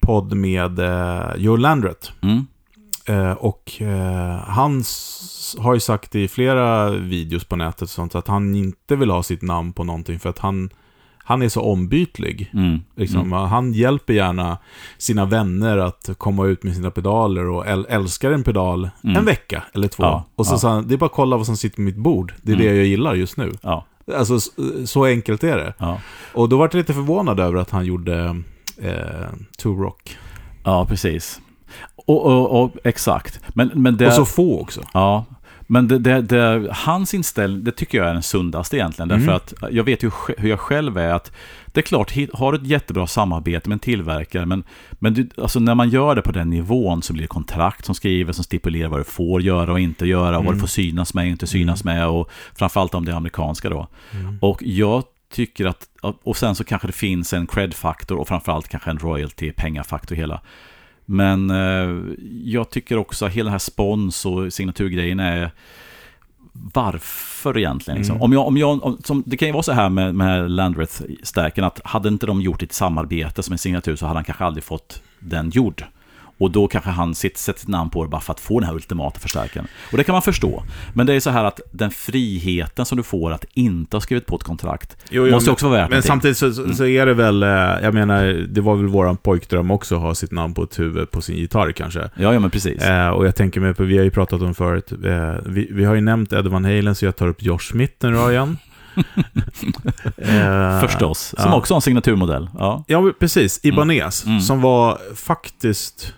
[0.00, 2.12] podd med eh, Joe Landret.
[2.22, 2.46] Mm.
[3.06, 4.84] Eh, och eh, han
[5.58, 9.22] har ju sagt i flera videos på nätet och sånt att han inte vill ha
[9.22, 10.70] sitt namn på någonting för att han,
[11.24, 12.50] han är så ombytlig.
[12.54, 12.78] Mm.
[12.96, 13.20] Liksom.
[13.20, 13.32] Mm.
[13.32, 14.58] Han hjälper gärna
[14.98, 19.16] sina vänner att komma ut med sina pedaler och äl älskar en pedal Mm.
[19.16, 20.02] en vecka eller två.
[20.02, 20.58] Ja, och så ja.
[20.58, 22.34] sa det är bara att kolla vad som sitter på mitt bord.
[22.42, 22.66] Det är Mm.
[22.66, 23.52] det jag gillar just nu.
[23.62, 23.84] Ja,
[24.16, 24.38] Alltså
[24.86, 25.74] så enkelt är det.
[25.78, 26.00] ja.
[26.34, 28.42] Och då var jag lite förvånad över att han gjorde
[28.82, 30.16] eh, Two Rock.
[30.64, 31.40] ja, precis.
[32.06, 33.40] Och, och, och exakt.
[33.54, 34.06] Men, men det...
[34.06, 34.80] Och så få också.
[34.92, 35.24] Ja,
[35.66, 39.10] men det, det, det, hans inställning, det tycker jag är den sundaste egentligen.
[39.10, 39.26] Mm.
[39.26, 41.12] Därför att jag vet ju hur jag själv är.
[41.14, 41.32] att
[41.66, 45.60] Det är klart, har du ett jättebra samarbete med en tillverkare, men, men du, alltså
[45.60, 48.88] när man gör det på den nivån så blir det kontrakt som skriver, som stipulerar
[48.88, 50.54] vad du får göra och inte göra, och vad Mm.
[50.54, 53.88] du får synas med och inte synas med, och framförallt om det är amerikanska då.
[54.12, 54.38] Mm.
[54.40, 58.90] Och jag tycker att, och sen så kanske det finns en cred-faktor och framförallt kanske
[58.90, 60.40] en royalty, pengafaktor hela.
[61.04, 65.50] Men eh, jag tycker också att hela den här spons och signaturgrejen är
[66.74, 67.98] varför egentligen?
[67.98, 68.16] Liksom?
[68.16, 68.22] Mm.
[68.22, 71.64] Om jag, om jag, om, som, det kan ju vara så här med, med Landreth-stärken
[71.64, 74.64] att hade inte de gjort ett samarbete som en signatur så hade han kanske aldrig
[74.64, 75.84] fått den gjord.
[76.38, 78.66] Och då kanske han sitt- sätter sitt namn på det bara för att få den
[78.68, 79.66] här ultimata förstärkaren.
[79.92, 80.62] Och det kan man förstå.
[80.94, 84.26] Men det är så här att den friheten som du får att inte ha skrivit
[84.26, 86.08] på ett kontrakt Jo, jo, måste men- också vara värt Men någonting.
[86.08, 87.48] samtidigt så, så, så är det väl, eh,
[87.82, 91.10] jag menar, det var väl våran pojkdröm också att ha sitt namn på ett huvud
[91.10, 92.00] på sin gitarr kanske.
[92.00, 92.82] Ja, ja men precis.
[92.82, 95.94] Eh, och jag tänker mig vi har ju pratat om förut, eh, vi, vi har
[95.94, 98.58] ju nämnt Ed Van Halen så jag tar upp Josh Smith nu då igen.
[100.16, 101.34] Eh, Förstås.
[101.38, 101.56] Som ja.
[101.56, 102.48] också har en signaturmodell.
[102.58, 102.84] Ja.
[102.86, 103.60] Ja, men precis.
[103.62, 104.24] Ibanez.
[104.26, 104.40] Mm.
[104.40, 106.14] Som var faktiskt...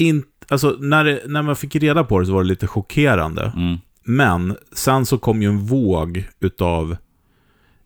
[0.00, 3.52] In, alltså, när, det, när man fick reda på det så var det lite chockerande.
[3.56, 3.76] Mm.
[4.04, 6.96] Men sen så kom ju en våg utav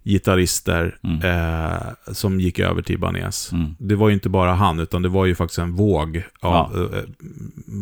[0.05, 1.21] gitarrister Mm.
[1.23, 1.79] eh,
[2.13, 3.53] som gick över till Ibanez.
[3.53, 3.75] Mm.
[3.79, 7.01] Det var ju inte bara han, utan det var ju faktiskt en våg av eh,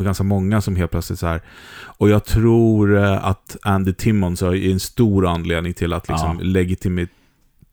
[0.04, 1.40] ganska många som helt plötsligt så här.
[1.82, 6.44] Och jag tror eh, att Andy Timmons är en stor anledning till att liksom Ja.
[6.44, 7.08] legitimi-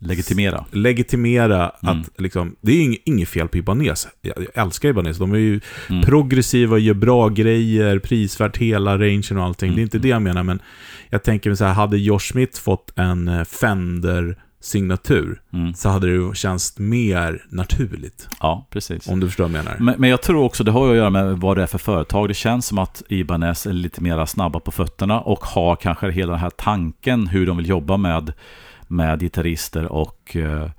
[0.02, 0.66] Legitimera.
[0.72, 2.00] legitimera Mm.
[2.00, 4.08] att liksom, det är inget, fel på Ibanez.
[4.22, 5.18] Jag, älskar Ibanez.
[5.18, 6.04] De är ju Mm.
[6.04, 9.68] progressiva, gör bra grejer, prisvärt hela rangen och allting.
[9.68, 9.76] Mm.
[9.76, 10.62] Det är inte det jag menar, men
[11.10, 15.74] jag tänker mig så här, hade Josh Smith fått en eh, Fender-signatur Mm.
[15.74, 18.28] så hade det känts mer naturligt.
[18.40, 19.08] Ja, precis.
[19.08, 19.78] Om du förstår vad jag menar.
[19.80, 21.78] Men, men jag tror också det har ju att göra med vad det är för
[21.78, 22.28] företag.
[22.28, 26.32] Det känns som att Ibanez är lite mer snabba på fötterna och har kanske hela
[26.32, 28.34] den här tanken hur de vill jobba med,
[28.90, 30.70] med gitarrister och eh,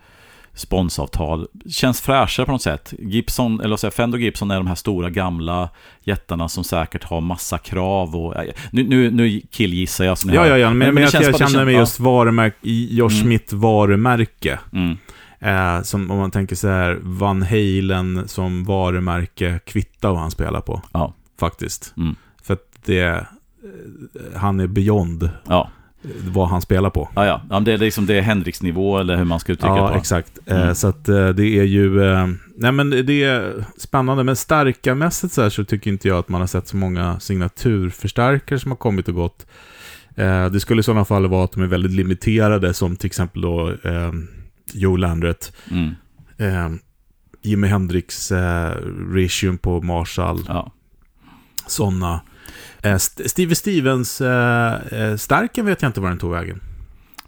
[0.55, 1.47] sponsavtal.
[1.71, 2.95] Känns fräschare på något sätt.
[2.99, 5.71] Gibson, eller jag, Fender och Gibson är de här stora gamla
[6.05, 8.37] jättarna som säkert har massa krav och...
[8.37, 11.23] eh, Nu, nu, nu killgissar jag som ni Ja, ja, ja, men, men, det jag,
[11.23, 12.57] jag känner mig just varumärke,
[12.91, 13.23] Josh Mm.
[13.23, 14.59] Smith varumärke.
[14.73, 14.97] Mm,
[15.43, 20.61] Eh, som om man tänker så här, Van Halen som varumärke kvittar vad han spelar
[20.61, 20.83] på.
[20.93, 21.15] Ja.
[21.41, 21.95] Faktiskt.
[21.97, 22.15] Mm.
[22.43, 23.23] För att det, eh,
[24.37, 25.71] han är beyond ja.
[26.25, 27.09] Vad han spelar på.
[27.15, 27.41] Ja, ja.
[27.51, 29.99] ja det är liksom det är Hendrix-nivå eller hur man ska uttrycka Ja, det på.
[29.99, 30.39] exakt.
[30.47, 30.75] Eh, Mm.
[30.75, 32.05] Så att eh, det är ju...
[32.05, 32.27] eh,
[32.57, 34.25] Nej, men det är spännande.
[34.25, 38.59] Men starkarmässigt så här så tycker inte jag att man har sett så många signaturförstärkare
[38.59, 39.47] som har kommit och gått.
[40.53, 43.73] Det skulle i sådana fall vara att de är väldigt limiterade, som till exempel då
[44.75, 45.53] Joe Landret.
[45.71, 46.79] Mm.
[47.43, 48.71] Jimi Hendrix eh,
[49.13, 50.45] Reissuem på Marshall.
[50.49, 50.73] Ja.
[51.67, 52.21] Sådana.
[52.83, 56.61] Eh, St- Steve Stevens eh, eh, Starken vet jag inte var den tog vägen.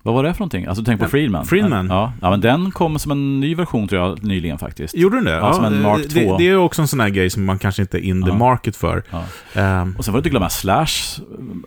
[0.05, 0.67] Vad var det för någonting?
[0.67, 1.47] Alltså tänk på Ja, Friedman.
[1.47, 1.87] Friedman.
[1.91, 4.95] Ja, ja men den kom som en ny version tror jag nyligen faktiskt.
[4.97, 5.31] Gjorde den det?
[5.31, 6.35] Ja, som en Mark det, II.
[6.39, 8.35] det är också en sån här grej som man kanske inte är in the Ja.
[8.35, 9.03] market för.
[9.11, 9.25] Ja.
[9.61, 11.21] Ehm, Och sen får du inte glömma Slash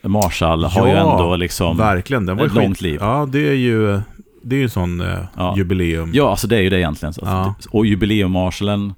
[0.03, 1.77] Marshall har ju Ja, ändå liksom...
[1.77, 2.97] verkligen, den var ett skit- långt liv.
[3.01, 4.01] Ja, det är ju
[4.43, 5.53] det är ju en sån eh, Ja.
[5.57, 6.11] jubileum.
[6.13, 7.13] Ja, alltså det är ju det egentligen.
[7.13, 7.55] Så Ja.
[7.59, 8.93] att- Och jubileum-Marshallen,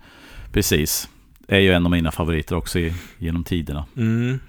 [0.51, 1.09] precis,
[1.47, 3.85] är ju en av mina favoriter också i, genom tiderna.
[3.97, 4.39] Mm.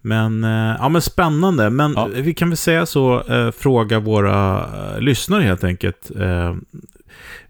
[0.00, 1.70] Men, eh, ja, men spännande.
[1.70, 2.08] Men Ja.
[2.14, 4.58] vi kan väl säga så, eh, fråga våra
[4.94, 6.10] eh, lyssnare helt enkelt.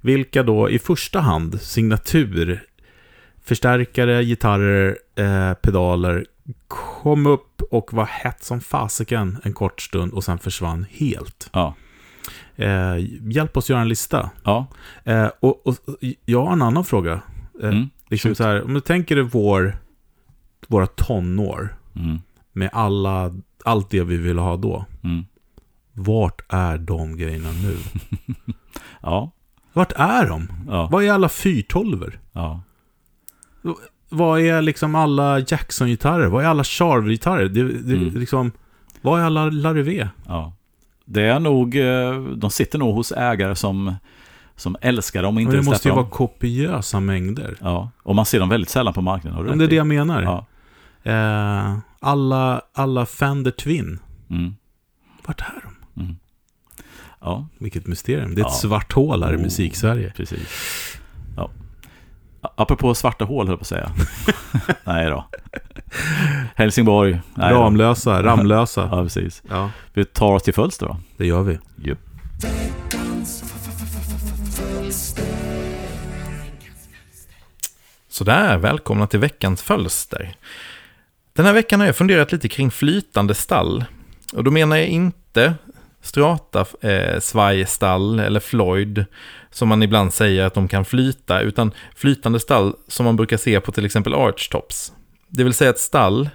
[0.00, 2.62] Vilka då i första hand signatur,
[3.44, 4.98] förstärkare, gitarrer,
[5.54, 6.26] pedaler
[6.68, 11.50] kom upp och var hett som fasiken en kort stund och sen försvann helt.
[11.52, 11.74] Ja.
[12.56, 12.96] Eh,
[13.30, 14.30] hjälp oss göra en lista.
[14.44, 14.66] Ja.
[15.04, 15.76] Eh, och, och
[16.24, 17.12] jag har en annan fråga.
[17.62, 17.90] Eh, Mm.
[18.08, 19.76] Liksom så här, om du tänker dig vår,
[20.68, 22.18] våra tonår Mm.
[22.52, 23.34] med alla,
[23.64, 24.84] allt det vi ville ha då.
[25.04, 25.24] Mm.
[25.92, 27.76] Vart är de grejerna nu?
[29.02, 29.30] Ja.
[29.72, 30.48] Vart är de?
[30.68, 30.88] Ja.
[30.92, 32.60] Vad är alla 412 Ja.
[34.08, 36.26] Vad är liksom alla Jackson-gitarrer?
[36.26, 37.48] Vad är alla Charver-gitarrer?
[37.48, 38.14] Det, det, Mm.
[38.14, 38.52] liksom,
[39.00, 40.08] vad är alla Larivé?
[40.26, 40.52] ja.
[41.04, 43.94] Det är nog, eh, de sitter nog hos ägare som,
[44.58, 47.56] som älskar dem och Men inte det vill måste ju vara kopiösa mängder.
[47.60, 47.90] Ja.
[48.02, 49.44] Och man ser dem väldigt sällan på marknaden.
[49.46, 50.22] Men det är det jag menar.
[50.22, 50.46] Ja.
[51.12, 53.98] Eh, alla, alla Fender Twin.
[54.30, 54.54] Mm.
[55.26, 55.62] Vart är
[55.94, 56.00] de?
[56.02, 56.16] Mm.
[57.20, 58.34] Ja, Vilket mysterium.
[58.34, 58.58] Det är ett Ja.
[58.68, 59.40] svart hål här i Oh.
[59.42, 60.12] musik-Sverige.
[60.16, 60.48] precis.
[61.36, 61.50] Ja.
[62.56, 63.90] Apropå svarta hål, höll jag på att säga.
[64.84, 65.24] Nej då.
[66.54, 67.20] Helsingborg.
[67.34, 67.60] Nej då.
[67.60, 68.88] Ramlösa, Ramlösa.
[68.92, 69.42] Ja, precis.
[69.48, 70.96] Ja, Vi tar oss till Fölster då.
[71.16, 71.58] det gör vi.
[71.76, 71.98] Jupp.
[78.18, 80.34] Sådär, välkomna till veckans fölster.
[81.32, 83.84] Den här veckan har jag funderat lite kring flytande stall.
[84.32, 85.54] Och då menar jag inte
[86.02, 89.04] strata eh, svajstall eller Floyd,
[89.50, 93.60] som man ibland säger att de kan flyta, utan flytande stall som man brukar se
[93.60, 94.92] på till exempel archtops.
[95.28, 96.30] Det vill säga ett stall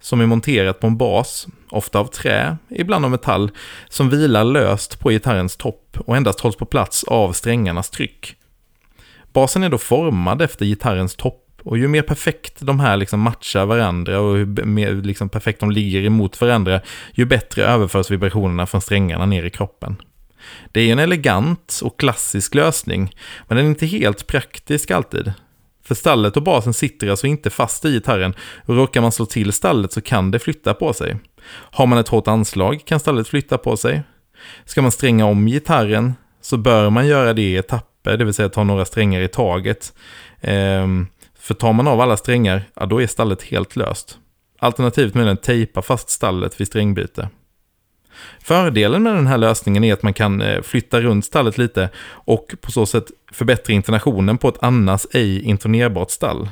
[0.00, 3.50] som är monterat på en bas, ofta av trä, ibland av metall,
[3.88, 8.36] som vilar löst på gitarrens topp och endast hålls på plats av strängarnas tryck.
[9.32, 13.66] Basen är då formad efter gitarrens topp och ju mer perfekt de här liksom matchar
[13.66, 16.80] varandra och ju mer liksom perfekt de ligger emot varandra,
[17.12, 19.96] ju bättre överförs vibrationerna från strängarna ner i kroppen.
[20.72, 23.14] Det är en elegant och klassisk lösning,
[23.48, 25.32] men den är inte helt praktisk alltid.
[25.84, 28.34] För stallet och basen sitter alltså inte fast i gitarren
[28.66, 31.16] och råkar man slå till stallet så kan det flytta på sig.
[31.46, 34.02] Har man ett hårt anslag kan stallet flytta på sig.
[34.64, 38.48] Ska man stränga om gitarren så bör man göra det i etapper, det vill säga
[38.48, 39.92] ta några strängar i taget.
[40.40, 41.06] Ehm,
[41.38, 44.18] för tar man av alla strängar, ja då är stallet helt löst.
[44.58, 47.28] Alternativt med den tejpa fast stallet vid strängbyte.
[48.40, 52.54] Fördelen med den här lösningen är att man kan eh, flytta runt stallet lite och
[52.60, 56.48] på så sätt förbättra intonationen på ett annars ej intonerbart stall.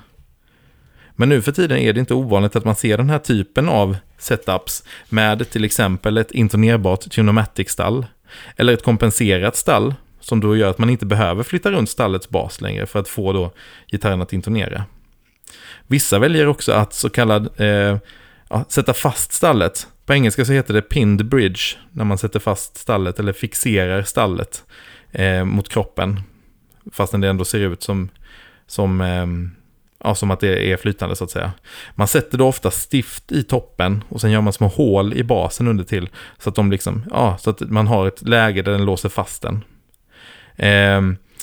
[1.13, 3.97] Men nu för tiden är det inte ovanligt att man ser den här typen av
[4.19, 8.07] setups med till exempel ett intonerbart Tunomatic-stall
[8.57, 12.61] eller ett kompenserat stall som då gör att man inte behöver flytta runt stallets bas
[12.61, 13.53] längre för att få då
[13.91, 14.85] gitarren att intonera.
[15.87, 17.99] Vissa väljer också att så kallad eh,
[18.49, 19.87] ja, sätta fast stallet.
[20.07, 21.61] På engelska så heter det pinned bridge
[21.91, 24.65] när man sätter fast stallet eller fixerar stallet
[25.13, 26.21] eh, mot kroppen.
[26.93, 28.09] Fastän det ändå ser ut som,
[28.67, 29.27] som, eh,
[30.05, 31.53] ja, som att det är flytande så att säga.
[31.95, 35.69] Man sätter då ofta stift i toppen och sen gör man små hål i basen
[35.69, 36.09] under till.
[36.39, 39.43] Så att, de liksom, ja, så att man har ett läge där den låser fast
[39.43, 39.65] den.
[40.61, 41.01] Eh,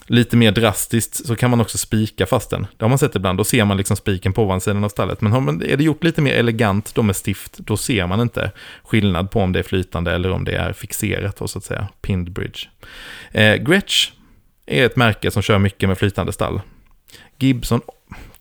[0.10, 2.68] lite mer drastiskt så kan man också spika fast den.
[2.78, 5.22] Det har man sett ibland, då ser man liksom spiken på ovansidan av stallet.
[5.22, 8.22] Men har man, är det gjort lite mer elegant då med stift, då ser man
[8.22, 8.52] inte
[8.84, 11.88] skillnad på om det är flytande eller om det är fixerat, då, så att säga,
[12.02, 12.60] pinned bridge.
[13.32, 14.12] Eh, Gretsch
[14.66, 16.62] är ett märke som kör mycket med flytande stall.
[17.40, 17.82] Gibson,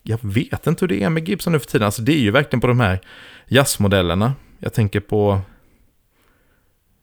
[0.02, 2.30] jag vet inte hur det är med Gibson nu för tiden, alltså det är ju
[2.30, 3.00] verkligen på de här
[3.48, 4.34] jazzmodellerna.
[4.58, 5.40] Jag tänker på,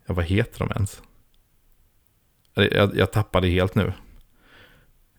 [0.07, 1.01] ja vad heter de ens?
[2.53, 3.93] Jag, jag tappade helt nu.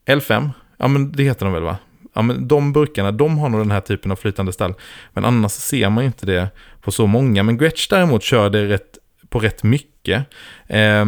[0.05, 1.77] L5, ja men det heter de väl va?
[2.13, 4.73] Ja men de burkarna, de har nog den här typen av flytande stall.
[5.13, 6.49] Men annars ser man ju inte det
[6.81, 7.43] på så många.
[7.43, 8.97] Men Gretsch däremot kör det rätt,
[9.29, 10.25] på rätt mycket.
[10.67, 11.05] Eh,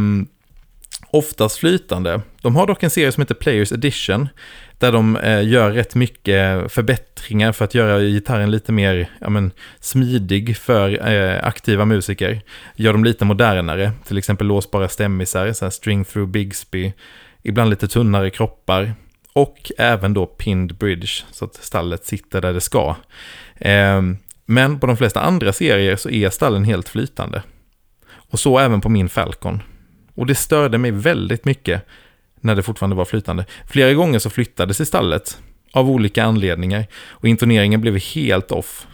[1.11, 2.21] oftast flytande.
[2.41, 4.29] De har dock en serie som heter Players Edition.
[4.79, 9.51] Där de eh, gör rätt mycket förbättringar för att göra gitarren lite mer ja, men,
[9.79, 12.41] smidig för eh, aktiva musiker.
[12.75, 16.93] Gör dem lite modernare, till exempel låsbara stämmisar, så här string through Bigsby,
[17.43, 18.93] ibland lite tunnare kroppar
[19.33, 22.95] och även då pinned bridge så att stallet sitter där det ska.
[23.55, 24.01] Eh,
[24.45, 27.43] men på de flesta andra serier så är stallen helt flytande.
[28.29, 29.61] Och så även på min Falcon.
[30.15, 31.85] Och det störde mig väldigt mycket
[32.47, 33.45] när det fortfarande var flytande.
[33.67, 35.37] Flera gånger så flyttades i stallet
[35.73, 38.87] av olika anledningar och intoneringen blev helt off.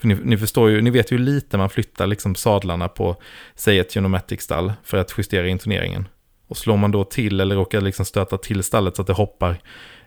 [0.00, 3.16] För ni, ni, förstår ju, ni vet ju hur lite man flyttar liksom sadlarna på,
[3.54, 6.08] säg ett Genomatic-stall för att justera intoneringen.
[6.48, 9.58] Och slår man då till eller råkar liksom stöta till stallet så att det hoppar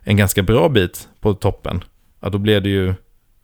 [0.02, 1.84] en ganska bra bit på toppen,
[2.20, 2.94] ja då blev det ju,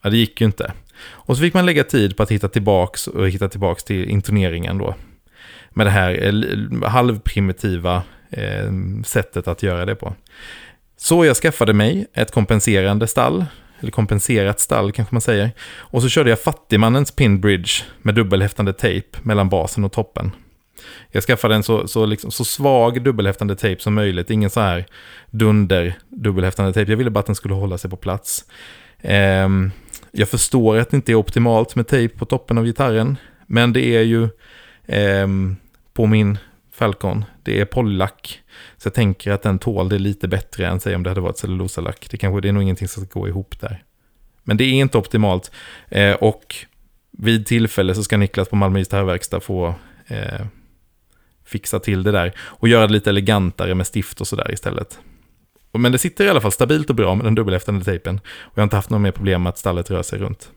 [0.02, 0.72] ja det gick ju inte.
[1.00, 4.78] Och så fick man lägga tid på att hitta tillbaks och hitta tillbaks till intoneringen
[4.78, 4.94] då.
[5.70, 8.72] Med det här eh, halvprimitiva eh,
[9.04, 10.14] sättet att göra det på.
[10.96, 13.44] Så jag skaffade mig ett kompenserande stall,
[13.80, 15.50] eller kompenserat stall kanske man säger.
[15.70, 17.70] Och så körde jag fattigmannens pinbridge
[18.02, 20.30] med dubbelhäftande tejp mellan basen och toppen.
[21.10, 24.86] Jag skaffade en så, så, liksom, så svag dubbelhäftande tejp som möjligt, ingen så här
[25.30, 26.92] dunder dubbelhäftande tejp.
[26.92, 28.44] Jag ville bara att den skulle hålla sig på plats.
[29.00, 29.48] Eh,
[30.12, 33.16] jag förstår att det inte är optimalt med tejp på toppen av gitarren,
[33.46, 34.22] men det är ju
[34.86, 35.28] eh,
[35.92, 36.38] på min
[36.72, 37.24] Falcon.
[37.48, 38.42] Det är polylack.
[38.76, 41.38] Så jag tänker att den tål det lite bättre än säg om det hade varit
[41.38, 42.06] cellulosalack.
[42.10, 43.84] Det, kanske, det är nog ingenting som ska gå ihop där.
[44.44, 45.50] Men det är inte optimalt.
[45.88, 46.56] Eh, och
[47.10, 49.74] vid tillfälle så ska Niklas på Malmö gitarrverkstad få
[50.06, 50.46] eh,
[51.44, 52.32] fixa till det där.
[52.38, 54.98] Och göra det lite elegantare med stift och sådär istället.
[55.72, 58.20] Men det sitter i alla fall stabilt och bra med den dubbelhäftande tejpen.
[58.26, 60.50] Och jag har inte haft några mer problem med att stallet rör sig runt.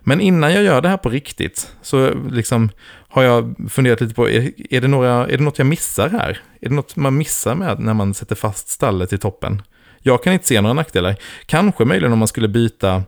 [0.00, 2.70] Men innan jag gör det här på riktigt så liksom
[3.08, 6.40] har jag funderat lite på, är, är, det några, är det något jag missar här?
[6.60, 9.62] Är det något man missar med när man sätter fast stallet i toppen?
[10.02, 11.16] Jag kan inte se några nackdelar.
[11.46, 13.02] Kanske möjligen om man skulle byta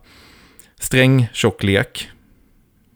[0.81, 2.11] strängtjocklek.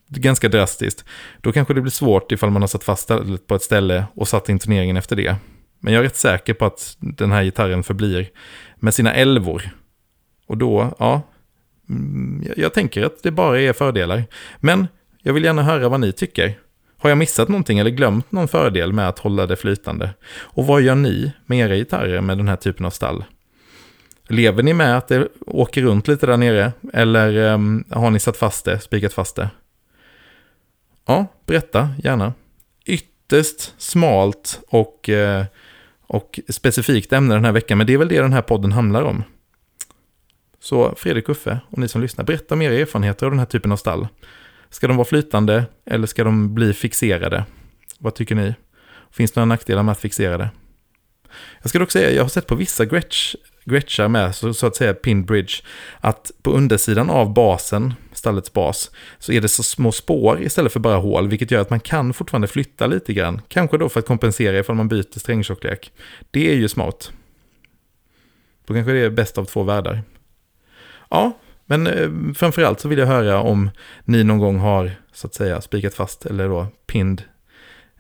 [0.09, 1.05] Ganska drastiskt.
[1.41, 4.29] Då kanske det blir svårt ifall man har satt fast stället på ett ställe och
[4.29, 5.37] satt intoneringen efter det.
[5.81, 8.29] Men jag är rätt säker på att den här gitarren förblir
[8.77, 9.71] med sina elvor.
[10.47, 11.23] Och då, ja,
[11.89, 14.25] Mm, jag tänker att det bara är fördelar.
[14.59, 14.89] Men
[15.23, 16.59] jag vill gärna höra vad ni tycker.
[16.99, 20.11] Har jag missat någonting eller glömt någon fördel med att hålla det flytande?
[20.29, 23.25] Och vad gör ni med era gitarrer med den här typen av stall?
[24.29, 26.73] Lever ni med att det åker runt lite där nere?
[26.93, 29.51] Eller um, har ni satt fast det, spikat fast det?
[31.07, 32.33] Ja, berätta gärna.
[32.85, 35.45] Ytterst smalt och, uh,
[36.07, 39.03] och specifikt ämne den här veckan, men det är väl det den här podden handlar
[39.03, 39.25] om.
[40.67, 43.73] Så Fredrik Uffe och ni som lyssnar, berätta om era erfarenheter av den här typen
[43.73, 44.09] av stall.
[44.71, 47.45] Ska de vara flytande eller ska de bli fixerade?
[47.99, 48.55] Vad tycker ni?
[49.11, 50.51] Finns det några nackdelar med att fixera det?
[51.63, 54.77] Jag ska dock säga, jag har sett på vissa Gretsch, Gretchar med, så, så, att
[54.77, 55.55] säga pin bridge,
[56.01, 60.81] att på undersidan av basen, stallets bas, så är det så små spår istället för
[60.81, 63.41] bara hål, vilket gör att man kan fortfarande flytta lite grann.
[63.49, 65.93] Kanske då för att kompensera ifall man byter strängtjocklek.
[66.31, 67.13] Det är ju smart.
[68.67, 70.03] Då kanske det är bäst av två världar.
[71.11, 71.33] Ja,
[71.67, 73.71] men eh, framförallt så vill jag höra om
[74.05, 77.23] ni någon gång har så att säga spikat fast eller då pinned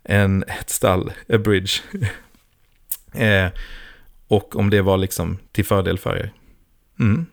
[0.02, 1.72] en, ett stall, a bridge.
[3.12, 3.50] eh,
[4.28, 6.32] och om det var liksom till fördel för er.
[6.98, 7.26] Mm.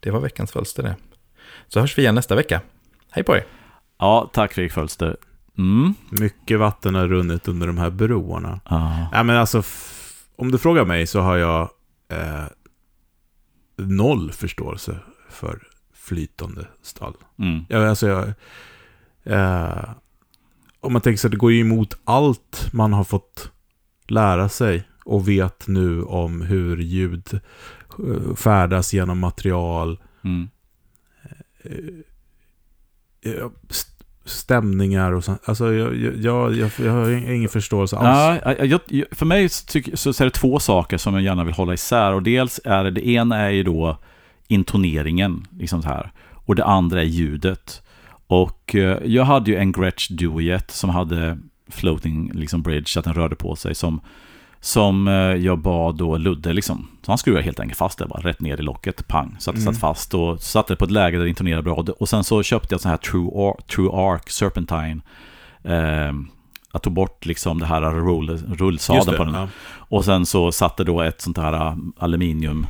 [0.00, 0.96] Det var veckans fölster det.
[1.68, 2.60] Så hörs vi igen nästa vecka.
[3.10, 3.44] Hej på er!
[3.98, 5.16] Ja, tack Fredrik Fölster.
[5.58, 5.94] Mm.
[6.10, 8.60] Mycket vatten har runnit under de här broarna.
[8.70, 9.08] Ja.
[9.12, 9.62] Ja, men alltså,
[10.36, 11.60] om du frågar mig så har jag
[12.08, 12.44] eh,
[13.76, 14.98] noll förståelse
[15.30, 15.62] för
[15.94, 17.14] flytande stall.
[17.38, 17.64] Mm.
[17.68, 18.32] Ja, alltså, jag,
[19.24, 19.84] eh,
[20.80, 23.50] om man tänker sig att det går ju emot allt man har fått
[24.08, 27.40] lära sig och vet nu om hur ljud
[27.98, 30.48] eh, färdas genom material, Mm.
[33.22, 33.95] eh, st-
[34.26, 35.40] stämningar och sånt.
[35.44, 38.40] Alltså, jag, jag, jag, jag, har ingen förståelse alls.
[38.44, 41.44] Ja, jag, jag, för mig så, tycker, så är det två saker som jag gärna
[41.44, 42.12] vill hålla isär.
[42.12, 43.98] Och dels är det, det ena är ju då
[44.48, 46.12] intoneringen, liksom så här.
[46.32, 47.82] Och det andra är ljudet.
[48.26, 51.38] Och eh, jag hade ju en Gretsch Duet som hade
[51.70, 53.74] floating liksom bridge, att den rörde på sig.
[53.74, 54.00] Som,
[54.66, 56.88] som eh, jag bad då Ludde liksom.
[57.02, 59.36] Så han skruvade helt enkelt fast det bara, rätt ner i locket, pang.
[59.38, 59.74] Så att det Mm.
[59.74, 61.84] satt fast och satte det på ett läge där det intonerade bra.
[61.98, 65.00] Och sen så köpte jag sån här True, Ar- True Arc Serpentine.
[65.64, 66.12] Eh,
[66.72, 69.34] jag tog bort liksom det här rull, rullsadeln det, på den.
[69.34, 69.48] ja.
[69.78, 72.66] Och sen så satte då ett sånt här äh, aluminium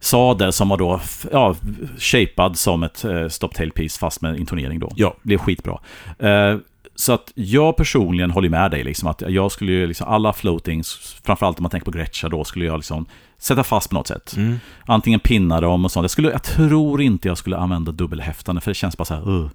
[0.00, 1.00] sadel som var då
[1.32, 1.54] ja,
[1.98, 4.92] shapad som ett eh, stop tail piece fast med intonering då.
[4.96, 5.14] Ja.
[5.22, 5.78] Blev skitbra.
[6.18, 6.56] Eh,
[6.96, 11.16] så att jag personligen håller med dig liksom att jag skulle ju liksom alla floatings,
[11.24, 13.06] framförallt om man tänker på Gretcha då, skulle jag liksom
[13.38, 14.34] sätta fast på något sätt.
[14.36, 14.56] Mm.
[14.86, 16.04] Antingen pinna dem och sånt.
[16.04, 19.30] Jag, skulle, jag tror inte jag skulle använda dubbelhäftande för det känns bara så här,
[19.30, 19.48] uh,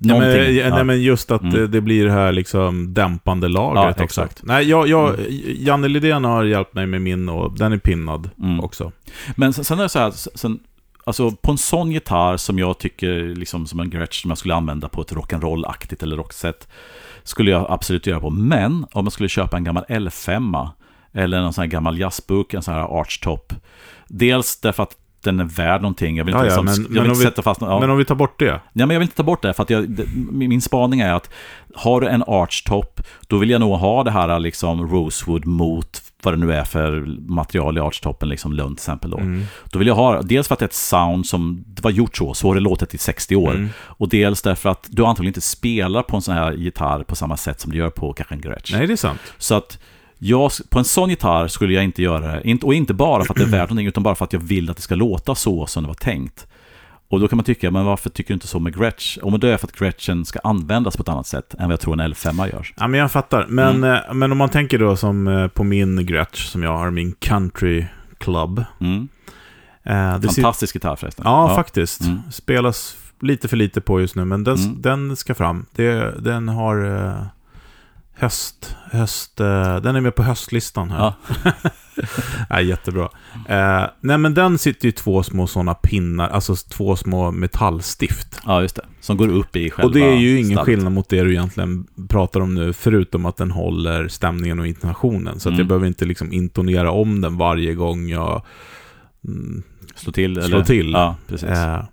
[0.00, 0.68] Nej, men, ja.
[0.74, 1.54] nej, men just att Mm.
[1.54, 4.40] det, det blir det här liksom dämpande lagret Ja, exakt.
[4.42, 5.16] Nej, jag, jag,
[5.46, 8.60] Janne Lidén har hjälpt mig med min och den är pinnad Mm.
[8.60, 8.92] också.
[9.36, 10.58] Men sen, sen är det så här, sen,
[11.08, 14.54] alltså på en sån gitarr som jag tycker, liksom som en Gretsch som jag skulle
[14.54, 16.68] använda på ett rock'n'roll-aktigt eller rocksätt,
[17.22, 18.30] skulle jag absolut göra på.
[18.30, 20.68] Men om jag skulle köpa en gammal L5
[21.12, 23.52] eller någon sån här gammal jazzbuk, en sån här archtop,
[24.08, 26.16] dels därför att den är värd någonting.
[26.16, 27.80] Jag vill inte, Ja, ja, liksom, men- jag vill om inte vi- sätta fast ja.
[27.80, 28.44] Men om vi tar bort det.
[28.44, 31.00] Ja, men jag vill inte ta bort det, för att jag, det, min min spaning
[31.00, 31.30] är att
[31.74, 36.34] har du en archtop, då vill jag nog ha det här liksom rosewood mot vad
[36.34, 39.18] det nu är för material i archtoppen, liksom Lund till exempel då.
[39.18, 39.44] Mm.
[39.72, 42.16] Då vill jag ha, dels för att det är ett sound som det var gjort
[42.16, 43.54] så, så har det låtit i 60 år.
[43.54, 43.68] Mm.
[43.78, 47.36] Och dels därför att du antagligen inte spelar på en sån här gitarr på samma
[47.36, 48.72] sätt som du gör på kanske en Gretsch.
[48.72, 49.20] Nej, det är sant.
[49.38, 49.78] Så att
[50.18, 52.62] jag, på en sån gitarr skulle jag inte göra det.
[52.62, 54.70] Och inte bara för att det är värt någonting, utan bara för att jag vill
[54.70, 56.46] att det ska låta så som det var tänkt.
[57.10, 59.18] Och då kan man tycka, men varför tycker du inte så med Gretsch?
[59.22, 61.80] Men det är för att Gretchen ska användas på ett annat sätt än vad jag
[61.80, 62.68] tror en L5 gör.
[62.76, 63.46] Ja, men jag fattar.
[63.48, 63.94] Men, Mm.
[64.08, 67.12] eh, men om man tänker då som eh, på min Gretsch som jag har, min
[67.12, 67.86] country
[68.18, 68.64] club.
[68.80, 69.08] Mm.
[69.82, 71.22] Eh, Fantastisk gitarr förresten.
[71.28, 72.00] Ja, faktiskt.
[72.00, 72.18] Mm.
[72.30, 74.82] Spelas lite för lite på just nu, men den, Mm.
[74.82, 75.66] den ska fram.
[75.72, 77.22] Det, den har eh,
[78.18, 80.98] höst, höst eh, den är med på höstlistan här.
[80.98, 81.14] Ja.
[82.50, 83.08] ja, jättebra.
[83.48, 88.40] Eh, nej, men den sitter ju två små sådana pinnar, alltså två små metallstift.
[88.46, 88.84] ja, just det.
[89.00, 90.64] Som går upp i själva Och det är ju ingen stallet.
[90.66, 95.40] skillnad mot det du egentligen pratar om nu, förutom att den håller stämningen och intonationen.
[95.40, 95.58] Så att Mm.
[95.58, 98.44] jag behöver inte liksom intonera om den varje gång jag
[99.24, 99.62] mm,
[99.94, 100.34] Slå till?
[100.34, 100.64] slår eller?
[100.64, 100.90] till.
[100.92, 101.48] Ja, precis.
[101.48, 101.84] Eh,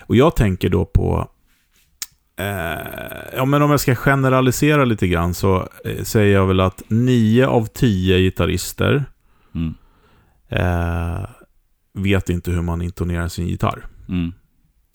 [0.00, 1.28] och jag tänker då på...
[2.38, 2.78] Eh,
[3.36, 7.46] ja, men om jag ska generalisera lite grann så eh, säger jag väl att nio
[7.46, 9.04] av tio gitarrister
[9.54, 9.74] Mm.
[10.48, 11.26] eh,
[11.94, 13.86] vet inte hur man intonerar sin gitarr.
[14.08, 14.32] Mm.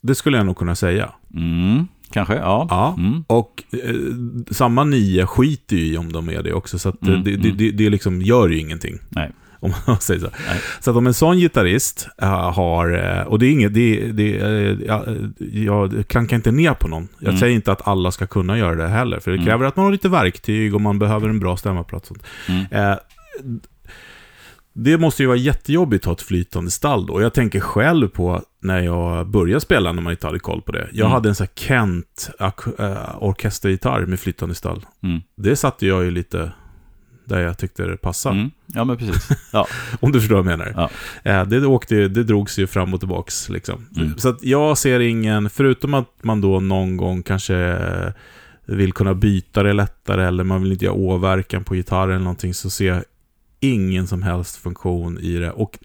[0.02, 1.10] Det skulle jag nog kunna säga.
[1.34, 1.88] Mm.
[2.12, 2.68] Kanske, ja.
[2.70, 2.96] Ja.
[2.98, 3.24] Mm.
[3.28, 3.96] Och eh,
[4.52, 7.32] samma nio skiter ju i om de är det också, så att eh, Mm, det,
[7.36, 7.58] det, mm.
[7.58, 9.00] det, det liksom gör ju ingenting.
[9.10, 9.32] Nej.
[9.64, 10.28] Om man säger så.
[10.47, 10.61] Nej.
[10.80, 14.38] Så att om en sån gitarrist eh, har, eh, och det är inget, det, det,
[14.38, 15.05] eh, ja,
[15.53, 17.07] jag klankar inte ner på någon.
[17.20, 17.39] Jag Mm.
[17.39, 19.45] säger inte att alla ska kunna göra det heller, för det Mm.
[19.47, 22.11] kräver att man har lite verktyg och man behöver en bra stämmaplats.
[22.49, 22.66] Mm.
[22.72, 22.97] Eh,
[24.76, 27.22] det måste ju vara jättejobbigt att ha ett flytande stall då.
[27.22, 30.88] Jag tänker själv på när jag började spela när man inte hade koll på det.
[30.91, 31.11] Jag Mm.
[31.11, 32.30] hade en sån här Kent
[32.80, 34.86] eh, orkestergitarr med flytande stall.
[35.03, 35.22] Mm.
[35.38, 36.51] Det satte jag ju lite
[37.26, 38.36] där jag tyckte det passade.
[38.36, 38.51] Mm.
[38.67, 39.30] Ja, men precis.
[39.51, 39.67] Ja.
[39.99, 40.74] Om du förstår vad jag menar.
[41.24, 41.32] Ja.
[41.32, 43.49] Eh, det, åkte, ju- det drogs ju fram och tillbaks.
[43.49, 43.86] Liksom.
[43.97, 44.17] Mm.
[44.17, 47.78] Så att jag ser ingen, förutom att man då någon gång kanske
[48.65, 52.53] vill kunna byta det lättare eller man vill inte göra åverkan på gitarren eller någonting,
[52.53, 53.03] så ser jag
[53.59, 55.51] ingen som helst funktion i det.
[55.51, 55.80] Och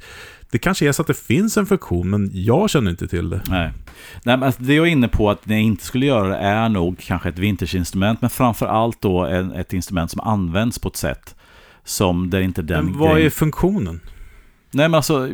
[0.51, 3.41] det kanske är så att det finns en funktion, men jag känner inte till det.
[3.49, 3.71] Nej.
[4.23, 6.69] Nej, men alltså, det jag är inne på att jag inte skulle göra det är
[6.69, 10.97] nog kanske ett vintageinstrument, men framför allt då en, ett instrument som används på ett
[10.97, 11.35] sätt
[11.85, 14.01] som det inte den Men vad grejen- är funktionen?
[14.71, 15.29] Nej men alltså,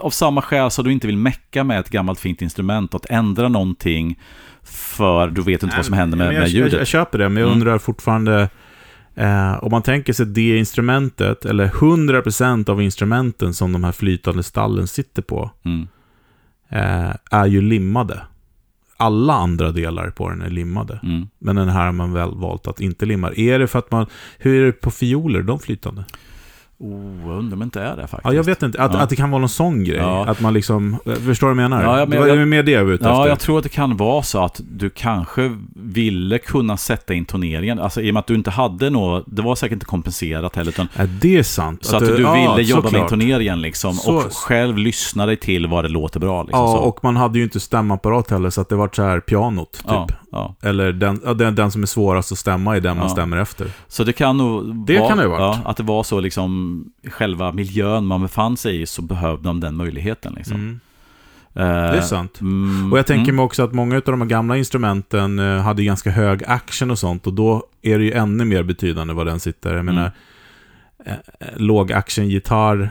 [0.00, 3.48] av samma skäl så du inte vill mecka med ett gammalt fint instrument, att ändra
[3.48, 4.18] någonting
[4.62, 6.72] för du vet inte vad som händer med, jag, med ljudet.
[6.72, 7.60] Jag, jag köper det, men jag Mm.
[7.60, 8.48] undrar fortfarande...
[9.18, 14.42] Eh, om man tänker sig det instrumentet, eller 100% av instrumenten som de här flytande
[14.42, 15.88] stallen sitter på, Mm.
[16.68, 18.20] eh, är ju limmade.
[18.96, 21.00] Alla andra delar på den är limmade.
[21.02, 21.28] Mm.
[21.38, 23.32] Men den här har man väl valt att inte limma.
[23.36, 24.06] Är det för att man...
[24.38, 26.04] Hur är det på fioler, de flytande?
[26.80, 28.20] Oh, jag undrar om det inte är det faktiskt.
[28.24, 28.82] Ja, jag vet inte.
[28.82, 29.00] Att, Ja.
[29.00, 29.96] att det kan vara någon sån grej.
[29.96, 30.26] Ja.
[30.26, 30.96] Att man liksom...
[31.24, 31.82] Förstår du vad jag menar?
[31.82, 33.28] Ja, jag men- det var mer det jag var ute Ja, efter.
[33.28, 37.78] jag tror att det kan vara så att du kanske ville kunna sätta intoneringen.
[37.78, 40.70] Alltså i och med att du inte hade något, det var säkert inte kompenserat heller.
[40.70, 41.84] Utan, Ja, det är sant.
[41.84, 43.02] så att, du ja, ville jobba med såklart.
[43.12, 43.94] intoneringen liksom.
[43.94, 46.42] Så- och själv lyssna dig till vad det låter bra.
[46.42, 46.78] Liksom, Ja, så.
[46.78, 50.16] och man hade ju inte stämapparat heller, så att det var så här pianot, typ.
[50.62, 53.66] Eller den, den, den som är svårast att stämma är den man stämmer efter.
[53.88, 55.58] Så det kan nog Det vara, kan det ha varit.
[55.64, 56.67] Att det var så liksom,
[57.08, 60.32] själva miljön man befann sig i så behövde de den möjligheten.
[60.36, 60.56] Liksom.
[60.56, 60.80] Mm.
[61.54, 62.40] Eh, Det är sant.
[62.40, 65.84] Mm, Och jag tänker mm, mig också att många av de gamla instrumenten eh, hade
[65.84, 67.26] ganska hög action och sånt.
[67.26, 69.74] Och då är det ju ännu mer betydande var den sitter.
[69.76, 70.10] Jag menar,
[71.06, 71.18] Mm.
[71.40, 72.90] eh, låg action-gitarr,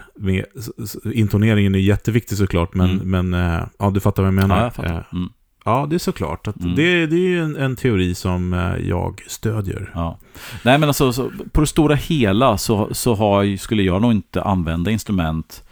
[1.14, 3.28] intoneringen är jätteviktig såklart, men, Mm.
[3.32, 3.40] men
[3.80, 4.72] ja, du fattar vad jag menar.
[4.78, 5.28] Ja, jag
[5.68, 6.48] Ja, det är såklart.
[6.48, 6.76] Att Mm.
[6.76, 9.92] det, det är ju en, en teori som eh, jag stödjer.
[9.96, 10.18] ja.
[10.64, 14.42] Nej, men alltså, så, på det stora hela så, så har, skulle jag nog inte
[14.44, 15.64] använda instrument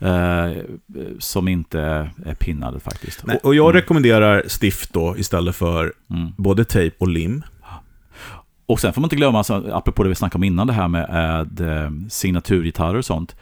[0.00, 0.48] eh,
[1.18, 1.80] som inte
[2.26, 3.26] är pinnade faktiskt.
[3.26, 6.32] Nej, och jag rekommenderar stift då istället för Mm.
[6.36, 7.42] både tejp och lim.
[8.66, 10.88] Och sen får man inte glömma, alltså, apropå det vi snackade om innan, det här
[10.88, 13.36] med äh, signaturgitarrer och sånt.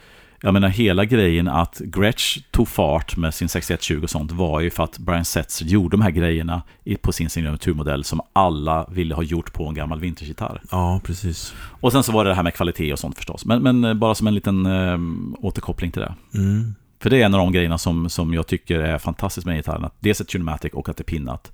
[0.44, 4.70] Jag menar hela grejen att Gretsch tog fart med sin 6120 och sånt var ju
[4.70, 6.62] för att Brian Setzer gjorde de här grejerna
[7.00, 10.62] på sin signaturmodell som alla ville ha gjort på en gammal vintagegitarr.
[10.70, 11.54] Ja, precis.
[11.80, 13.44] Och sen så var det det här med kvalitet och sånt förstås.
[13.44, 14.98] Men, men eh, bara som en liten eh,
[15.46, 16.14] återkoppling till det.
[16.34, 16.74] Mm.
[17.00, 19.84] För det är en av de grejerna som, som jag tycker är fantastiskt med gitarren.
[19.84, 21.52] Att dels är tunematic och att det är pinnat.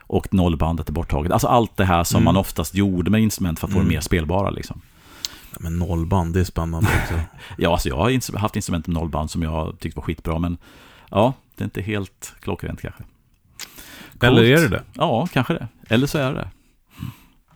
[0.00, 1.32] Och nollbandet är borttaget.
[1.32, 2.24] Alltså allt det här som Mm.
[2.24, 3.88] man oftast gjorde med instrument för att få Mm.
[3.88, 4.50] det mer spelbara.
[4.50, 4.80] Liksom.
[5.60, 7.14] Men nollband, det är spännande också.
[7.58, 10.38] Ja, alltså jag har haft instrument med nollband som jag tyckte var skitbra.
[10.38, 10.56] Men
[11.10, 13.02] ja, det är inte helt klockrent kanske.
[14.20, 14.70] Eller är Coolt.
[14.70, 14.82] det det?
[14.92, 15.68] Ja, kanske det.
[15.88, 16.50] Eller så är det det.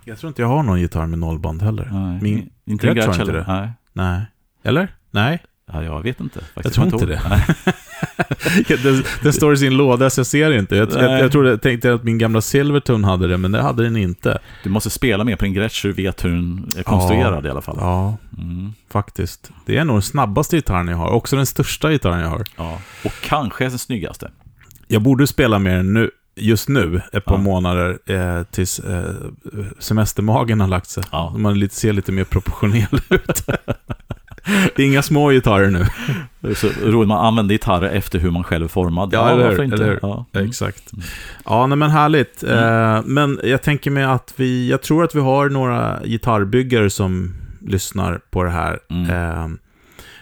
[0.05, 1.89] Jag tror inte jag har någon gitarr med nollband heller.
[1.93, 3.45] Nej, Min inte Gretsch har inte det.
[3.49, 3.71] Nej.
[3.93, 4.23] Nej.
[4.63, 4.95] Eller?
[5.11, 5.43] Nej.
[5.73, 6.41] Ja, jag vet inte.
[6.41, 6.65] Faktiskt.
[6.77, 7.75] Jag tror inte ihåg.
[8.83, 10.77] Den, den står i sin låda så jag ser inte.
[10.77, 13.83] Jag, jag, jag trodde, jag tänkte att min gamla Silvertone hade det, men det hade
[13.83, 14.39] den inte.
[14.65, 17.51] Du måste spela mer på din Gretsch så du vet hur den är konstruerad i
[17.51, 17.77] alla fall.
[17.81, 18.73] Ja, Mm.
[18.91, 19.51] faktiskt.
[19.67, 21.09] Det är nog den snabbaste gitarren jag har.
[21.11, 22.45] Också den största gitarren jag har.
[22.57, 22.79] Ja.
[23.05, 24.31] Och kanske den snyggaste.
[24.89, 27.41] Jag borde spela mer nu, just nu, ett par Ja.
[27.41, 29.15] månader, eh, tills eh,
[29.79, 31.05] semestermagen har lagt sig.
[31.13, 31.35] Ja.
[31.39, 33.47] Man lite, ser lite mer proportionell ut.
[34.77, 35.87] Det är inga små gitarrer nu.
[36.55, 39.11] Så roligt, man använder gitarrer efter hur man själv är formad.
[39.13, 39.77] Ja, eller hur, inte?
[39.77, 39.99] eller hur.
[40.03, 40.27] Ja.
[40.33, 40.49] Mm.
[40.49, 40.93] Exakt.
[41.45, 42.43] Ja, nej, men härligt.
[42.43, 47.35] Eh, men jag tänker mig att vi, jag tror att vi har några gitarrbyggare som
[47.61, 48.79] lyssnar på det här.
[48.91, 49.11] Mm.
[49.11, 49.59] Eh,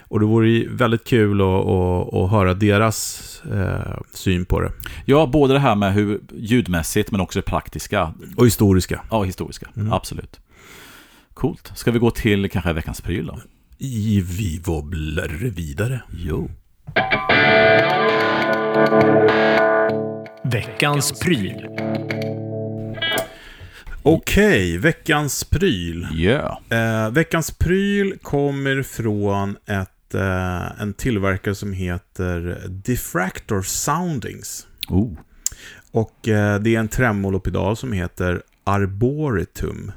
[0.08, 4.72] och det vore ju väldigt kul att, att, att höra deras eh, syn på det.
[5.04, 8.14] Ja, både det här med hur ljudmässigt men också det praktiska.
[8.36, 9.00] Och historiska.
[9.10, 9.66] Ja, historiska.
[9.76, 9.92] Mm.
[9.92, 10.40] Absolut.
[11.34, 11.72] Coolt.
[11.74, 13.38] Ska vi gå till kanske veckans pryl då?
[13.78, 16.02] I vi wobblar vidare.
[16.12, 16.50] Jo.
[20.44, 21.66] Veckans pryl.
[24.02, 26.06] Okej, veckans pryl.
[26.14, 26.58] Yeah.
[26.68, 34.66] Eh, veckans pryl kommer från ett, eh, en tillverkare som heter Diffractor Soundings.
[34.88, 35.12] Oh.
[35.90, 39.92] Och eh, det är en tremolopedal som heter Arboretum.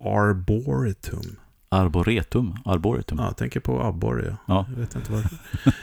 [0.00, 1.36] Arboretum.
[1.72, 2.54] Arboretum.
[2.64, 3.18] Arboretum.
[3.18, 4.26] Ja, jag tänker på abborre.
[4.28, 4.36] Ja.
[4.46, 4.66] Ja.
[4.74, 5.28] Jag vet inte varför.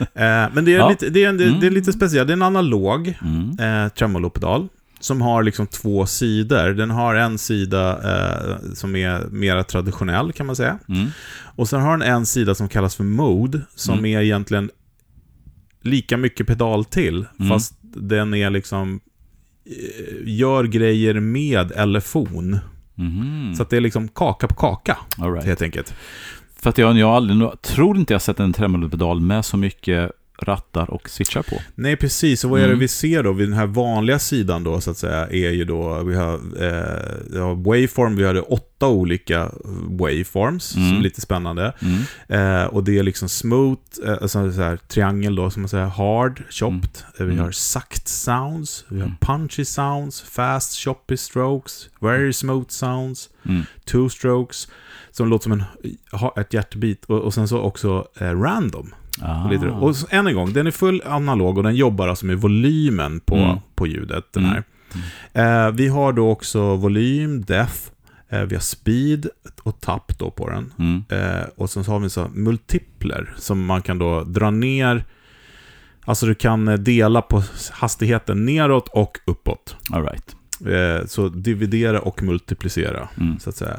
[0.00, 0.88] eh, men det är, Ja.
[0.90, 1.60] lite, det, är en, det, Mm.
[1.60, 2.26] det är lite speciellt.
[2.28, 3.84] Det är en analog Mm.
[3.84, 4.68] eh, tremolopedal.
[5.00, 6.68] Som har liksom två sidor.
[6.70, 10.78] Den har en sida eh, som är mera traditionell kan man säga.
[10.88, 11.06] Mm.
[11.56, 14.04] Och sen har den en sida som kallas för Mode, som Mm.
[14.16, 14.70] är egentligen
[15.82, 17.48] lika mycket pedal till, Mm.
[17.50, 19.00] fast den är liksom
[19.66, 22.58] eh, gör grejer med elefon.
[23.00, 23.54] Mhm.
[23.54, 25.46] Så det är liksom kaka på kaka, All right.
[25.46, 25.94] helt enkelt.
[26.56, 30.12] För att jag, jag aldrig, tror inte jag sett en tremolopedal med så mycket
[30.42, 31.56] rattar och switchar på.
[31.74, 32.44] Nej, precis.
[32.44, 32.78] Och vad är det Mm.
[32.80, 33.32] vi ser då?
[33.32, 37.38] Vid den här vanliga sidan då, så att säga, är ju då, vi har, eh,
[37.38, 39.50] ja, waveform, vi hade åtta olika
[39.88, 40.88] waveforms, Mm.
[40.88, 41.72] som är lite spännande.
[41.82, 42.60] Mm.
[42.62, 45.86] Eh, och det är liksom smooth, eh, alltså så här, triangel då, som man säger,
[45.86, 46.90] hard, chopped.
[47.18, 47.38] Eh, Vi Mm.
[47.44, 49.16] har sucked sounds, vi har Mm.
[49.20, 53.62] punchy sounds, fast choppy strokes, very smooth sounds, Mm.
[53.84, 54.68] two strokes,
[55.10, 55.64] som låter som en,
[56.36, 57.04] ett hjärtbit.
[57.04, 58.94] Och, och sen så också eh, random.
[59.22, 59.44] Ah.
[59.44, 62.26] Och, lite, och så, än en gång, den är full analog och den jobbar alltså
[62.26, 63.56] med volymen på, Mm.
[63.74, 64.24] på ljudet.
[64.32, 64.54] Den Mm.
[65.32, 65.66] här.
[65.66, 67.80] Eh, vi har då också volym, depth,
[68.32, 69.26] Eh, vi har speed
[69.62, 70.72] och tapp då på den.
[70.78, 71.02] Mm.
[71.08, 75.04] Eh, och sen så har vi så multipler som man kan då dra ner.
[76.04, 77.42] Alltså du kan eh, dela på
[77.72, 79.76] hastigheten neråt och uppåt.
[79.92, 80.36] All right.
[80.66, 83.38] Eh, så dividera och multiplicera, Mm.
[83.38, 83.76] så att säga.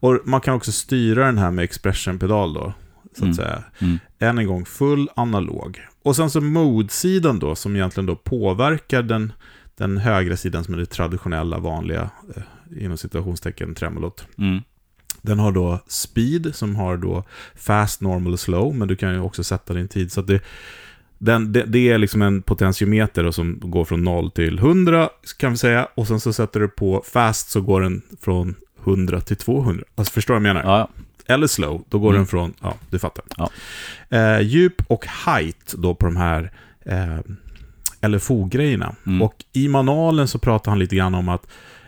[0.00, 2.72] Och man kan också styra den här med expression-pedal då,
[3.12, 3.34] så att Mm.
[3.34, 3.64] säga.
[3.78, 3.98] Mm.
[4.18, 5.80] Än en gång, full analog.
[6.02, 9.32] Och sen så mode-sidan då, som egentligen då påverkar den,
[9.76, 14.26] den högra sidan som är det traditionella, vanliga, eh, inom citationstecken, tremolot.
[14.38, 14.60] Mm.
[15.22, 19.20] Den har då speed som har då fast, normal och slow, men du kan ju
[19.20, 20.12] också sätta din tid.
[20.12, 20.40] Så att det,
[21.18, 25.08] den, det, det är liksom en potentiometer då som går från 0 till 100
[25.38, 25.88] kan vi säga.
[25.94, 28.54] Och sen så sätter du på fast så går den från
[28.84, 29.84] 100 till 200.
[29.94, 30.70] Alltså förstår du vad jag menar?
[30.70, 31.02] Ja, ja.
[31.26, 32.18] Eller slow, då går Mm.
[32.18, 33.24] den från, ja du fattar.
[33.36, 33.50] Ja.
[34.18, 36.50] Eh, djup och height då på de här
[36.86, 37.18] eh,
[38.08, 38.94] LFO-grejerna.
[39.06, 39.22] Mm.
[39.22, 41.46] Och i manualen så pratar han lite grann om att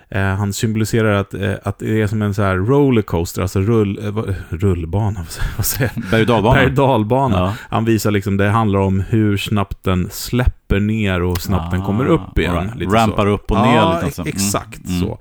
[0.08, 3.98] eh, han symboliserar att, eh, att det är som en så här rollercoaster, alltså rull,
[4.06, 5.20] eh, rullbana,
[5.56, 6.04] vad säger jag?
[6.10, 6.54] Berg dalbana.
[6.54, 7.36] Berg dalbana.
[7.36, 7.54] Ja.
[7.70, 12.06] Han visar liksom, det handlar om hur snabbt den släpper ner och snabbt den kommer
[12.06, 12.56] upp igen.
[12.56, 12.92] Ah, right.
[12.92, 13.30] Rampar så.
[13.30, 14.04] upp och ner ja, lite.
[14.06, 14.22] Alltså.
[14.22, 14.32] Mm.
[14.34, 15.00] exakt Mm.
[15.00, 15.18] så.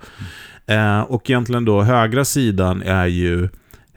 [0.73, 3.49] Eh, och egentligen då, högra sidan är ju,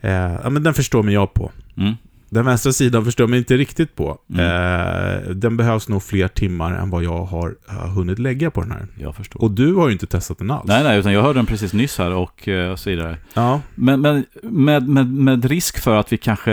[0.07, 1.51] eh, ja men den förstår mig jag på.
[1.77, 1.93] Mm.
[2.29, 4.17] Den vänstra sidan förstår mig inte riktigt på.
[4.33, 4.45] Mm.
[4.45, 8.71] Eh, den behövs nog fler timmar än vad jag har, har hunnit lägga på den
[8.71, 8.87] här.
[8.99, 9.41] Jag förstår.
[9.41, 10.63] Och du har ju inte testat den alls.
[10.67, 13.17] Nej, nej, utan jag hörde den precis nyss här och eh, så vidare.
[13.33, 16.51] Ja, Men, men med, med, med risk för att vi kanske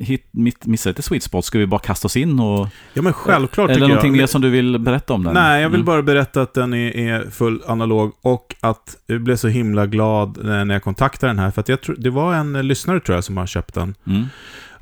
[0.00, 0.26] hit,
[0.64, 2.68] missar lite sweet spot, ska vi bara kasta oss in och...
[2.94, 4.18] ja men självklart Eller någonting jag.
[4.18, 5.34] mer som du vill berätta om den?
[5.34, 5.86] Nej, jag vill Mm.
[5.86, 10.38] bara berätta att den är, är full analog och att jag blev så himla glad
[10.38, 11.50] eh, när jag kontaktade den här.
[11.50, 13.94] För att jag tror, det var en eh, lyssnare tror jag som har köpt den.
[14.06, 14.24] Mm.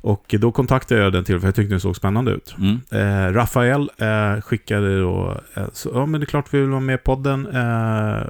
[0.05, 2.55] Och då kontaktade jag den till för jag tyckte den såg spännande ut.
[2.57, 2.79] Mm.
[2.91, 6.79] Eh, Rafael eh, skickade då, eh, så, ja men det är klart vi vill vara
[6.79, 7.47] med i podden.
[7.47, 8.21] Eh,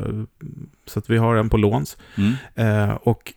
[0.86, 1.98] så att vi har en på låns.
[2.18, 2.34] Mm.
[2.56, 3.34] Eh, och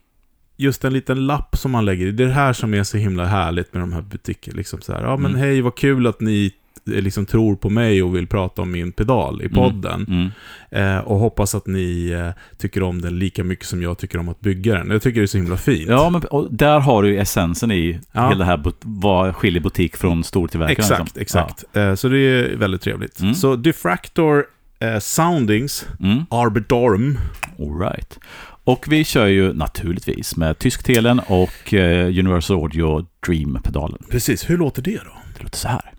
[0.57, 2.13] just en liten lapp som man lägger i.
[2.13, 4.57] Det är det här som är så himla härligt med de här butikerna.
[4.57, 5.41] Liksom så här, ja men Mm.
[5.41, 6.53] hej vad kul att ni
[6.89, 10.07] liksom tror på mig och vill prata om min pedal i podden.
[10.09, 10.97] Mm.
[10.97, 14.29] Eh, och hoppas att ni eh, tycker om den lika mycket som jag tycker om
[14.29, 14.91] att bygga den.
[14.91, 15.89] Jag tycker det är så himla fint.
[15.89, 18.29] Ja, men där har du ju essensen i Ja.
[18.29, 20.79] hela det här, vad skiljer butik från stortillverkaren.
[20.79, 21.41] exakt, liksom.
[21.43, 21.77] exakt.
[21.77, 23.21] Eh, så det är väldigt trevligt.
[23.21, 23.35] Mm.
[23.35, 24.45] Så Diffractor
[24.81, 26.07] eh, Soundings Ja.
[26.07, 26.25] Mm.
[26.31, 27.19] Arbitorum.
[27.59, 28.19] All right.
[28.65, 33.99] Och vi kör ju naturligtvis med tysktelen och eh, Universal Audio Dream-pedalen.
[34.11, 35.13] Precis, hur låter det då?
[35.37, 35.93] Det låter så här.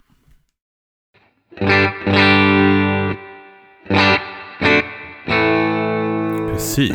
[6.51, 6.91] Precis.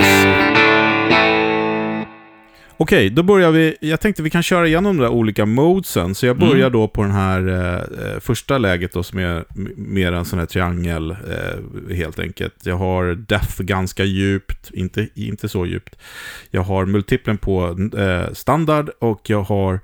[2.76, 3.76] Okej, då börjar vi.
[3.80, 6.14] Jag tänkte vi kan köra igenom de där olika modesen.
[6.14, 6.72] Så jag börjar Mm.
[6.72, 7.74] då på den här eh,
[8.14, 9.44] eh, första läget då som är
[9.76, 12.54] mer en sån här triangel eh, helt enkelt.
[12.62, 15.96] Jag har def ganska djupt, inte, inte så djupt.
[16.50, 19.80] Jag har multiplen på eh, standard och jag har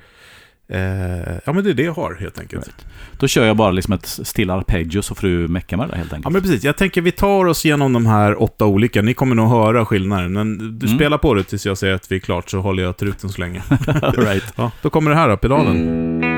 [1.45, 2.67] ja men det är det jag har helt enkelt.
[2.67, 2.87] Right.
[3.19, 6.11] Då kör jag bara liksom ett stilla arpeggio så får du mecka med det helt
[6.11, 6.33] Ja enkelt.
[6.33, 9.03] men precis, jag tänker vi tar oss igenom de här åtta olika.
[9.03, 10.99] Ni kommer nog höra skillnaden, men du Mm.
[10.99, 13.41] spelar på det tills jag säger att vi är klart så håller jag truten så
[13.41, 13.63] länge.
[14.17, 14.45] Right.
[14.57, 15.77] Ja, då kommer det här då, pedalen.
[16.21, 16.30] Nu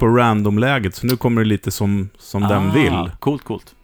[0.00, 3.10] på random-läget, så nu kommer det lite som, som den Ah, vill.
[3.18, 3.74] Coolt, coolt.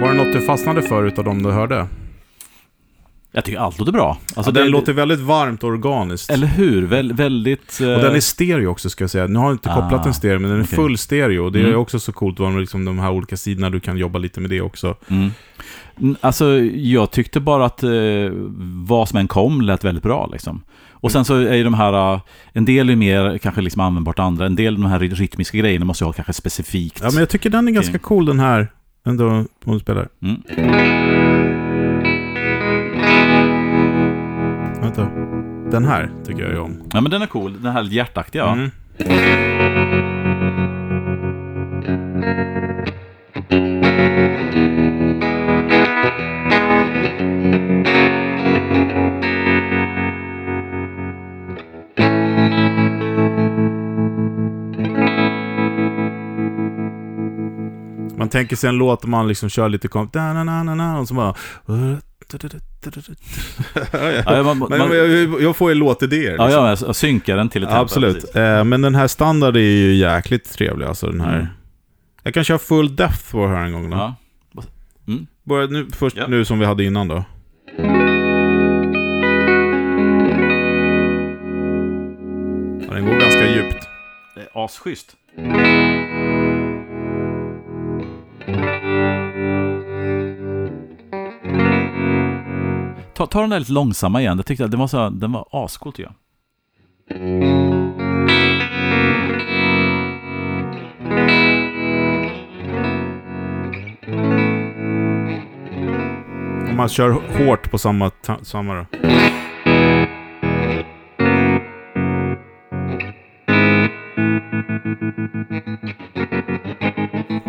[0.00, 1.86] Låt du fastnade för utav de du hörde?
[3.32, 4.18] Jag tycker allt låter bra.
[4.36, 6.30] Alltså, ja, den det- låter väldigt varmt och organiskt.
[6.30, 6.86] Eller hur?
[6.86, 7.80] Väl, väldigt...
[7.80, 9.26] eh, Och den är stereo också ska jag säga.
[9.26, 10.76] Nu har jag inte kopplat Ah, en stereo, men den är okej.
[10.76, 11.50] full stereo.
[11.50, 11.78] Det är Mm.
[11.80, 13.70] också så coolt med liksom de här olika sidorna.
[13.70, 14.96] Du kan jobba lite med det också.
[15.08, 15.30] Mm.
[16.20, 17.90] Alltså, jag tyckte bara att eh,
[18.86, 20.62] vad som än kom lät väldigt bra liksom.
[20.90, 22.20] Och sen så är ju de här, eh,
[22.52, 25.58] en del är mer kanske liksom användbart andra, en del av de här ry- rytmiska
[25.58, 27.00] grejerna måste jag ha kanske specifikt.
[27.02, 28.68] Ja, men jag tycker den är ganska cool den här.
[29.08, 29.26] Ändå,
[29.64, 30.08] om du spelar.
[30.22, 30.42] Mm.
[34.80, 35.08] Vänta.
[35.70, 36.82] Den här tycker jag ju om.
[36.92, 37.62] ja, men den är cool.
[37.62, 38.46] Den här hjärtaktiga.
[38.46, 38.70] Mm.
[58.28, 60.10] Man tänker sig en låt om man liksom kör lite kom...
[60.12, 61.34] da, na, na, na, na, Och så bara...
[64.26, 66.30] Ja, man, man, Men jag, jag får ju låtidéer.
[66.30, 66.50] liksom.
[66.50, 68.36] ja, jag synkar den till ett tempo, Absolut.
[68.36, 70.86] Eh, men den här standard är ju jäkligt trevlig.
[70.86, 71.34] Alltså den här.
[71.34, 71.46] Mm.
[72.22, 73.96] Jag kan köra full depth för här en gång då.
[73.96, 74.14] Ja.
[75.44, 76.26] Bara nu, först Ja.
[76.26, 77.24] nu som vi hade innan då.
[82.88, 83.88] Ja, den går ganska djupt.
[84.34, 85.16] Det är asschysst.
[93.18, 94.36] Ta, ta den där lite långsamma igen.
[94.36, 96.14] Jag tyckte att den var, så, den var ascool tycker jag.
[106.70, 108.86] Om man kör hårt på samma, ta- samma då.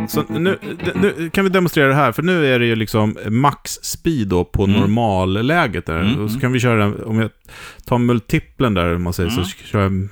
[0.09, 0.57] Så nu,
[0.95, 4.45] nu kan vi demonstrera det här, för nu är det ju liksom max speed då
[4.45, 4.79] på Mm.
[4.79, 5.99] normalläget där.
[5.99, 6.39] Mm, Och så mm.
[6.41, 7.29] kan vi köra, den- om jag
[7.85, 9.43] tar multiplen där, om man säger Mm.
[9.45, 10.09] så, kör jag,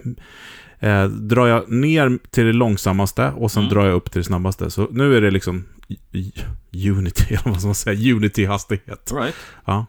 [1.04, 3.74] eh, drar jag ner till det långsammaste och sen Mm.
[3.74, 4.70] drar jag upp till det snabbaste.
[4.70, 5.66] Så nu är det liksom
[6.90, 9.12] Unity, eller vad ska man säga, Unity-hastighet.
[9.14, 9.36] Right.
[9.66, 9.86] Ja.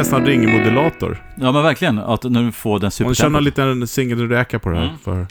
[0.00, 1.22] Nästan ringmodulator.
[1.34, 3.14] Ja men verkligen, att när du får den Man supertempo.
[3.14, 4.84] känner en singelräka på det här.
[4.84, 4.98] Mm.
[4.98, 5.26] För...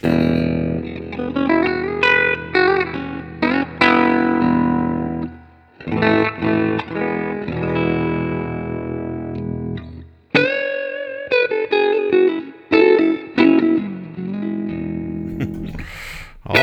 [16.44, 16.54] ja.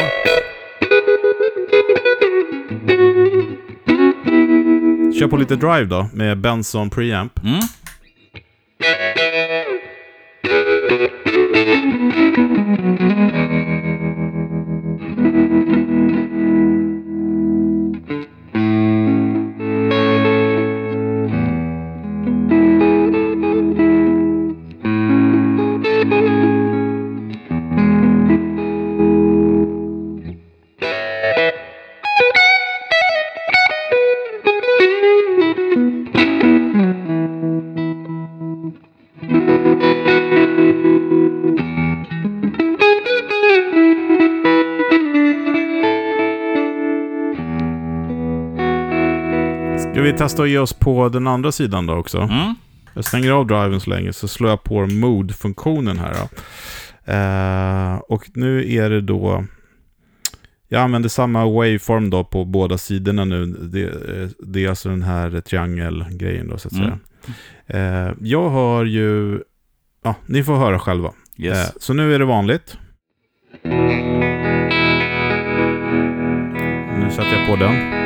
[5.20, 7.44] Kör på lite drive då, med Benson preamp.
[7.44, 7.60] Mm.
[50.28, 52.18] Testa att ge oss på den andra sidan då också?
[52.18, 52.56] Mm.
[52.94, 56.14] Jag stänger av driven så länge, så slår jag på mode-funktionen här.
[57.06, 59.46] Eh, och nu är det då...
[60.70, 63.46] Jag använder samma waveform då på båda sidorna nu.
[63.46, 66.86] Det, eh, det är alltså den här triangelgrejen då så att Mm.
[66.86, 66.98] säga.
[68.08, 69.40] Eh, jag har ju...
[70.04, 71.12] Ja, ni får höra själva.
[71.38, 71.58] Yes.
[71.70, 72.78] Eh, så nu är det vanligt.
[77.00, 77.97] Nu sätter jag på den.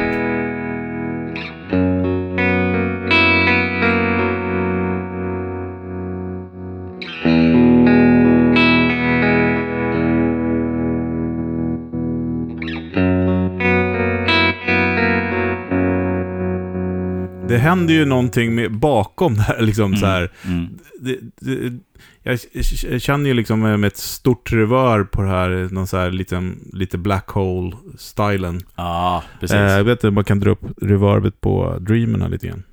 [17.61, 20.31] Händer ju någonting med, bakom det här liksom så här.
[20.45, 20.67] Mm.
[20.99, 21.79] det, det,
[22.23, 26.69] jag känner ju liksom med ett stort revör på det här, någon så här liten,
[26.73, 28.61] lite black hole-stilen.
[28.75, 29.55] Ja, precis.
[29.55, 32.63] Eh, jag vet inte man kan dra upp reverbet på Dreamerna lite grann.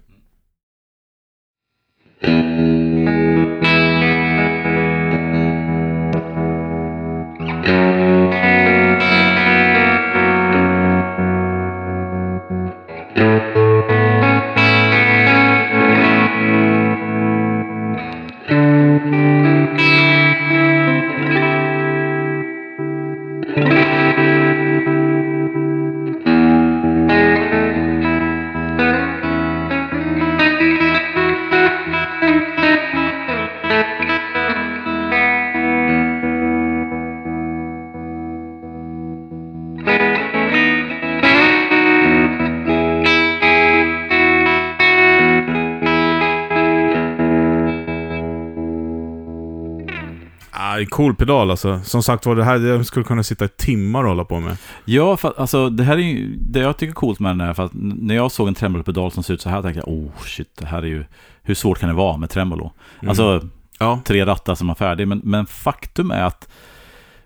[50.99, 51.81] Cool pedal alltså.
[51.85, 54.57] Som sagt var, det här jag skulle kunna sitta i timmar och hålla på med.
[54.85, 57.55] Ja, för alltså det här är ju, det jag tycker är coolt med den är
[57.55, 60.11] för att när jag såg en tremolopedal som ser ut så här tänkte jag, oh
[60.25, 61.05] shit, det här är ju,
[61.43, 62.73] hur svårt kan det vara med tremolo?
[63.01, 63.09] Mm.
[63.09, 64.01] Alltså, Ja.
[64.05, 66.49] tre rattar som är färdig, men, men faktum är att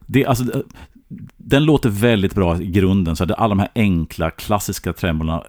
[0.01, 0.45] det, alltså,
[1.37, 5.43] den låter väldigt bra i grunden, så att alla de här enkla, klassiska tremolorna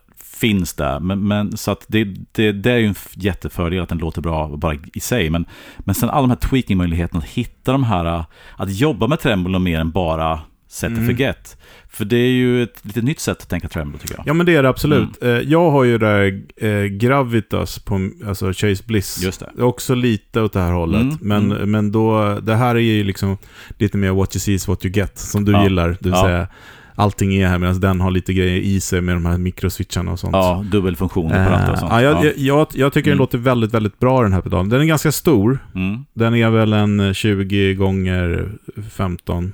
[0.43, 0.99] finns där.
[0.99, 4.47] Men, men, så att det, det, det är ju en jättefördel att den låter bra
[4.57, 5.29] bara i sig.
[5.29, 5.45] Men,
[5.79, 8.23] men sen alla de här tweaking-möjligheterna att hitta de här,
[8.57, 11.07] att jobba med tremolo mer än bara set and Mm.
[11.09, 11.57] forget.
[11.89, 14.27] För det är ju ett lite nytt sätt att tänka tremolo tycker jag.
[14.27, 15.23] Ja men det är det absolut.
[15.23, 19.23] Eh, Jag har ju där eh, Gravitas på alltså Chase Bliss.
[19.23, 19.49] Just det.
[19.57, 21.01] Det Också lite åt det här hållet.
[21.01, 21.71] Mm, men, mm.
[21.71, 23.37] men då, det här är ju liksom
[23.77, 25.17] lite mer what you see is what you get.
[25.17, 25.89] Som du Ja, gillar.
[25.89, 26.23] Det vill ja.
[26.23, 26.47] säga,
[26.95, 30.19] allting är här medan den har lite grejer i sig med de här mikroswitcharna och
[30.19, 30.33] sånt.
[30.33, 31.91] Ja, dubbelfunktioner på ratter och Eh, sånt.
[31.91, 32.23] ja, jag, Ja.
[32.25, 33.19] jag, jag, jag tycker den Mm.
[33.19, 34.69] låter väldigt, väldigt bra den här pedalen.
[34.69, 35.59] Den är ganska stor.
[35.75, 36.05] Mm.
[36.13, 38.49] Den är väl en 20 gånger
[38.91, 39.51] 15.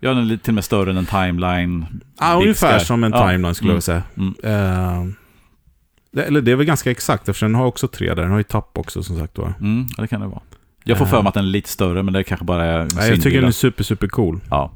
[0.00, 1.86] Ja, den är lite till och med större än en timeline.
[2.20, 3.28] Ja, ungefär som en Ja.
[3.30, 3.76] timeline skulle Mm.
[3.76, 4.02] jag säga.
[4.16, 4.34] Mm.
[4.42, 5.12] Eh,
[6.12, 8.22] det, eller det är väl ganska exakt eftersom den har också tre där.
[8.22, 9.54] Den har ju tapp också som sagt var.
[9.60, 10.40] Mm, ja, det kan det vara.
[10.84, 13.10] Jag får för mig att den är lite större, men det kanske bara är Nej,
[13.10, 14.40] jag tycker den är super, super cool.
[14.50, 14.72] Ja.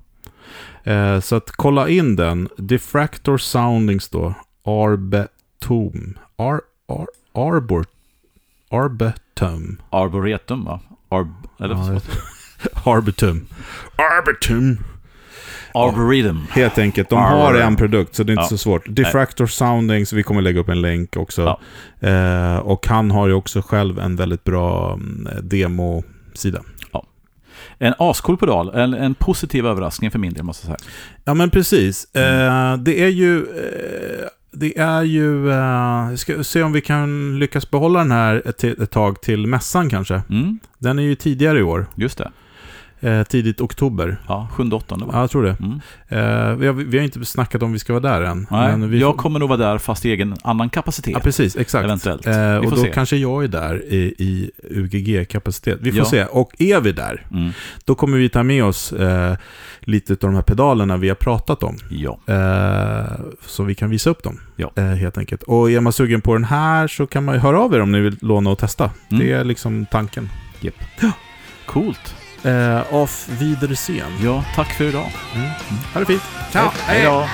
[0.84, 2.48] Eh, så att kolla in den.
[2.56, 4.34] Diffractor Soundings då.
[4.64, 6.18] Arbetum.
[6.36, 7.86] Ar, ar, arbor,
[8.70, 9.82] Arbetum.
[9.90, 10.80] Arboretum, va?
[11.08, 11.28] Arb...
[11.60, 12.00] Eller Ja,
[12.92, 13.46] Arbitum.
[13.96, 14.78] Arbitum.
[15.74, 16.46] Arboretum.
[16.50, 17.08] Helt enkelt.
[17.08, 18.48] De har en produkt, så det är inte Ja.
[18.48, 18.82] så svårt.
[18.88, 21.58] Diffractor Soundings, vi kommer lägga upp en länk också.
[22.00, 22.08] Ja.
[22.08, 26.62] Eh, och han har ju också själv en väldigt bra mm, demo-sida.
[27.82, 28.68] En ascool pedal.
[28.74, 30.90] En, en positiv överraskning för min del, måste jag säga.
[31.24, 32.06] Ja, men precis.
[32.14, 32.72] Mm.
[32.72, 33.38] Eh, det är ju...
[33.38, 35.50] Eh, det är ju...
[35.50, 39.90] Eh, ska se om vi kan lyckas behålla den här ett, ett tag till mässan
[39.90, 40.22] kanske.
[40.30, 41.86] Mm, Den är ju tidigare i år.
[41.94, 42.30] just det.
[43.04, 44.16] Eh, tidigt oktober.
[44.28, 45.10] Ja, 7-8 va?
[45.12, 45.56] Ja, jag tror det.
[45.60, 45.80] Mm.
[46.08, 48.46] Eh, vi, har, vi har inte snackat om vi ska vara där än.
[48.50, 51.12] Nej, vi jag får- kommer nog vara där fast i egen annan kapacitet.
[51.14, 51.56] Ja, precis.
[51.56, 51.84] Exakt.
[51.84, 52.26] Eventuellt.
[52.26, 52.90] Eh, och då se.
[52.94, 55.78] kanske jag är där i, i UGG-kapacitet.
[55.80, 56.04] Vi får Ja.
[56.04, 56.24] se.
[56.24, 57.50] Och är vi där, Mm.
[57.84, 59.36] då kommer vi ta med oss eh,
[59.80, 61.76] lite av de här pedalerna vi har pratat om.
[61.90, 62.18] Ja.
[62.26, 64.40] Eh, så vi kan visa upp dem.
[64.56, 64.72] Ja.
[64.76, 65.42] Eh, helt enkelt.
[65.42, 67.92] Och är man sugen på den här så kan man ju höra av er om
[67.92, 68.90] ni vill låna och testa.
[69.10, 69.24] Mm.
[69.24, 70.28] Det är liksom tanken.
[71.66, 72.14] Coolt.
[72.44, 74.12] Eh, af Wiedersehen.
[74.24, 75.12] Ja, tack för idag.
[75.34, 75.48] Mm.
[75.94, 76.22] Ha det fint.
[76.50, 76.70] Ciao.
[76.86, 76.96] Hej.
[76.98, 77.28] Hej då.